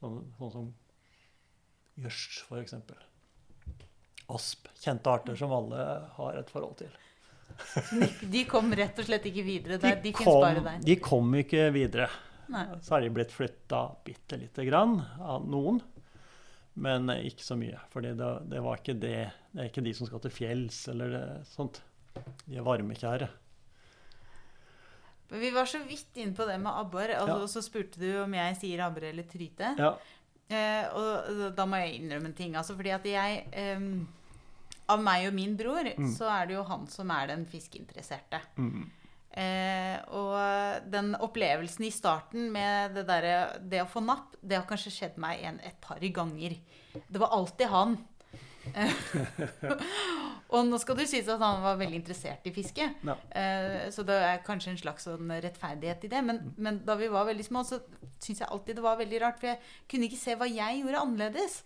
[0.00, 0.72] Sånn, sånn som
[2.00, 2.74] gjørs, f.eks.
[4.32, 4.68] Asp.
[4.80, 5.84] Kjente arter som alle
[6.16, 6.92] har et forhold til.
[8.34, 9.96] De kom rett og slett ikke videre der.
[10.00, 10.78] De, de kom, bare der.
[10.84, 12.08] de kom ikke videre.
[12.52, 12.64] Nei.
[12.84, 15.78] Så har de blitt flytta bitte lite grann av noen,
[16.74, 17.78] men ikke så mye.
[17.92, 19.14] For det, det var ikke det.
[19.54, 21.22] Det er ikke de som skal til fjells eller det,
[21.52, 21.80] sånt.
[22.44, 23.28] De er varmekjære.
[25.30, 27.38] Men Vi var så vidt inne på det med abbor, og Ja.
[27.50, 29.72] så spurte du om jeg sier abbor eller tryte.
[29.78, 29.94] Ja.
[30.54, 32.54] Eh, og da må jeg innrømme en ting.
[32.56, 33.88] Altså fordi at jeg eh,
[34.92, 36.10] Av meg og min bror Mm.
[36.12, 38.40] så er det jo han som er den fiskeinteresserte.
[38.60, 38.82] Mm.
[39.34, 44.66] Eh, og den opplevelsen i starten med det, derre- det å få napp, det har
[44.68, 46.58] kanskje skjedd meg en, et par ganger.
[47.08, 47.96] Det var alltid han.
[48.72, 48.92] Eh,
[50.54, 52.86] og nå skal det sies at han var veldig interessert i fiske.
[53.06, 53.16] Ja.
[53.36, 56.22] Eh, så det er kanskje en slags sånn rettferdighet i det.
[56.26, 57.80] Men, men da vi var veldig små, så
[58.22, 59.40] syns jeg alltid det var veldig rart.
[59.42, 59.60] For jeg
[59.90, 61.58] kunne ikke se hva jeg gjorde annerledes.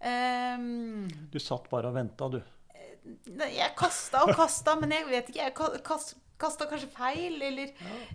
[0.00, 2.40] Um, Du satt bare og venta, du.
[3.36, 5.44] Nei, Jeg kasta og kasta, men jeg vet ikke.
[5.46, 5.76] Jeg ka-
[6.40, 7.72] kasta kanskje feil, eller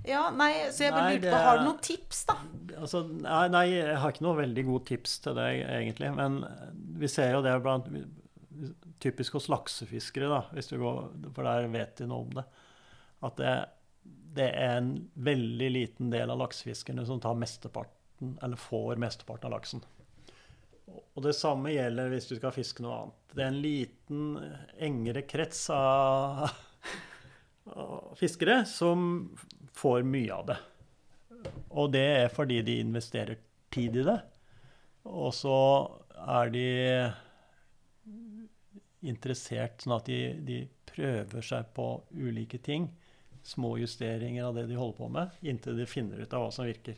[0.07, 2.35] Ja, nei, så jeg bare lurte på Har du noen tips, da?
[2.79, 6.09] Altså, nei, nei, jeg har ikke noe veldig godt tips til deg, egentlig.
[6.17, 6.39] Men
[7.01, 7.89] vi ser jo det blant
[9.03, 12.45] Typisk hos laksefiskere, da, hvis du går, for der vet de noe om det.
[13.25, 13.55] At det,
[14.35, 19.57] det er en veldig liten del av laksefiskerne som tar mesteparten, eller får mesteparten av
[19.57, 19.83] laksen.
[21.15, 23.19] Og det samme gjelder hvis du skal fiske noe annet.
[23.35, 24.23] Det er en liten,
[24.87, 26.45] engere krets av,
[28.19, 29.27] fiskere som
[29.75, 30.57] får mye av det.
[31.75, 33.39] Og det er fordi de investerer
[33.73, 34.19] tid i det.
[35.05, 35.57] Og så
[36.15, 36.67] er de
[39.07, 42.89] interessert sånn at de, de prøver seg på ulike ting.
[43.45, 46.65] Små justeringer av det de holder på med, inntil de finner ut av hva som
[46.65, 46.97] virker.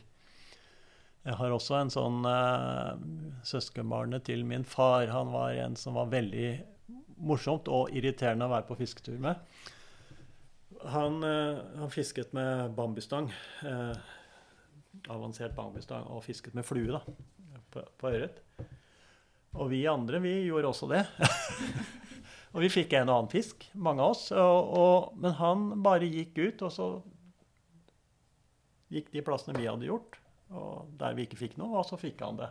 [1.28, 3.00] Jeg har også en sånn eh,
[3.44, 6.52] Søskenbarnet til min far han var en som var veldig
[7.18, 9.42] morsomt og irriterende å være på fisketur med.
[10.94, 13.28] Han, eh, han fisket med bambustang.
[13.66, 13.92] Eh,
[15.12, 16.06] avansert bambustang.
[16.14, 17.02] Og fisket med flue da,
[17.74, 18.40] på, på ørret.
[19.58, 21.04] Og vi andre, vi gjorde også det.
[22.54, 24.28] og vi fikk en og annen fisk, mange av oss.
[24.32, 26.88] Og, og, men han bare gikk ut, og så
[28.92, 30.16] gikk de plassene vi hadde gjort
[30.56, 32.48] og der vi ikke fikk noe, og så fikk han det.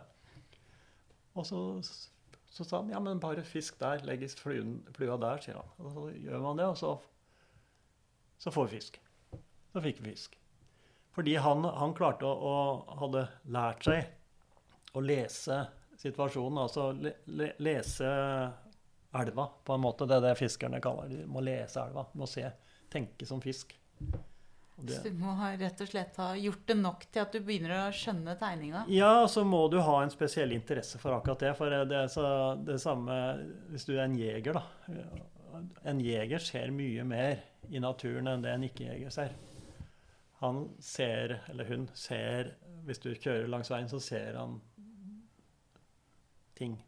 [1.38, 1.60] Og så,
[2.50, 5.72] så sa han ja, men bare fisk der, legges flua der, sier han.
[5.82, 6.92] Og så gjør man det, og så,
[8.38, 9.00] så får vi fisk.
[9.72, 10.38] Så fikk vi fisk.
[11.16, 15.64] Fordi han, han klarte å, å hadde lært seg å lese
[15.98, 18.08] situasjonen, altså le, le, lese
[19.22, 20.08] elva, på en måte.
[20.08, 21.22] Det er det fiskerne kaller det.
[21.24, 22.06] De må lese elva.
[22.12, 22.44] De må se,
[22.92, 23.74] tenke som fisk.
[24.80, 27.72] Det, så du må rett og slett ha gjort det nok til at du begynner
[27.74, 28.84] å skjønne tegninga?
[28.94, 31.50] Ja, så må du ha en spesiell interesse for akkurat det.
[31.58, 32.28] For det er så,
[32.62, 33.16] det samme
[33.72, 35.64] hvis du er en jeger, da.
[35.88, 37.42] En jeger ser mye mer
[37.74, 39.34] i naturen enn det en ikke-jeger ser.
[40.38, 42.54] Han ser, eller hun ser
[42.86, 44.60] Hvis du kjører langs veien, så ser han
[46.56, 46.78] ting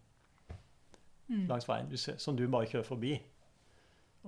[1.30, 1.46] mm.
[1.48, 3.14] langs veien ser, som du bare kjører forbi.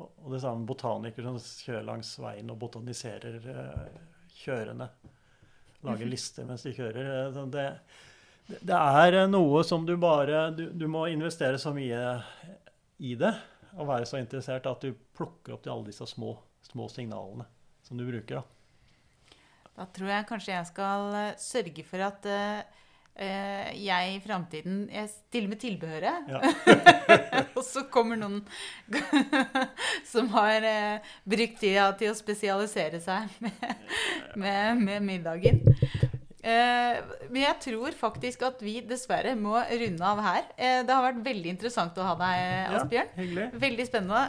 [0.01, 3.99] Og det samme botanikere som kjører langs veien og botaniserer uh,
[4.39, 4.89] kjørende.
[5.83, 6.13] Lager mhm.
[6.15, 7.09] lister mens de kjører.
[7.27, 7.67] Eh, det,
[8.63, 12.03] det er noe som du bare du, du, må investere så mye
[13.03, 13.33] i det
[13.73, 17.49] og være så interessert at du plukker opp til alle disse små, små signalene
[17.83, 18.41] som du bruker.
[18.41, 19.37] Da.
[19.81, 22.81] da tror jeg kanskje jeg skal eh, sørge for at Uh,
[23.13, 26.31] jeg i framtiden Jeg stiller med tilbehøret.
[26.33, 26.41] Ja.
[27.57, 28.41] og så kommer noen
[30.13, 33.77] som har uh, brukt tida til å spesialisere seg med,
[34.35, 35.61] med, med middagen.
[36.43, 36.99] Uh,
[37.29, 40.49] men jeg tror faktisk at vi dessverre må runde av her.
[40.57, 43.13] det har vært veldig interessant å ha deg, Asbjørn.
[43.29, 44.25] Ja, veldig spennende.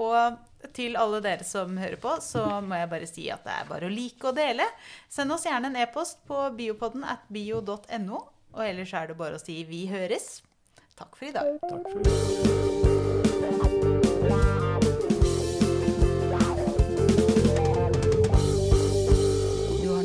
[0.00, 0.40] og
[0.76, 3.88] til alle dere som hører på, så må jeg bare si at det er bare
[3.88, 4.68] å like og dele.
[5.10, 8.22] Send oss gjerne en e-post på biopodden at bio.no.
[8.52, 10.42] Og ellers er det bare å si 'vi høres'.
[10.96, 11.58] Takk for i dag.
[11.64, 12.81] Takk for i dag.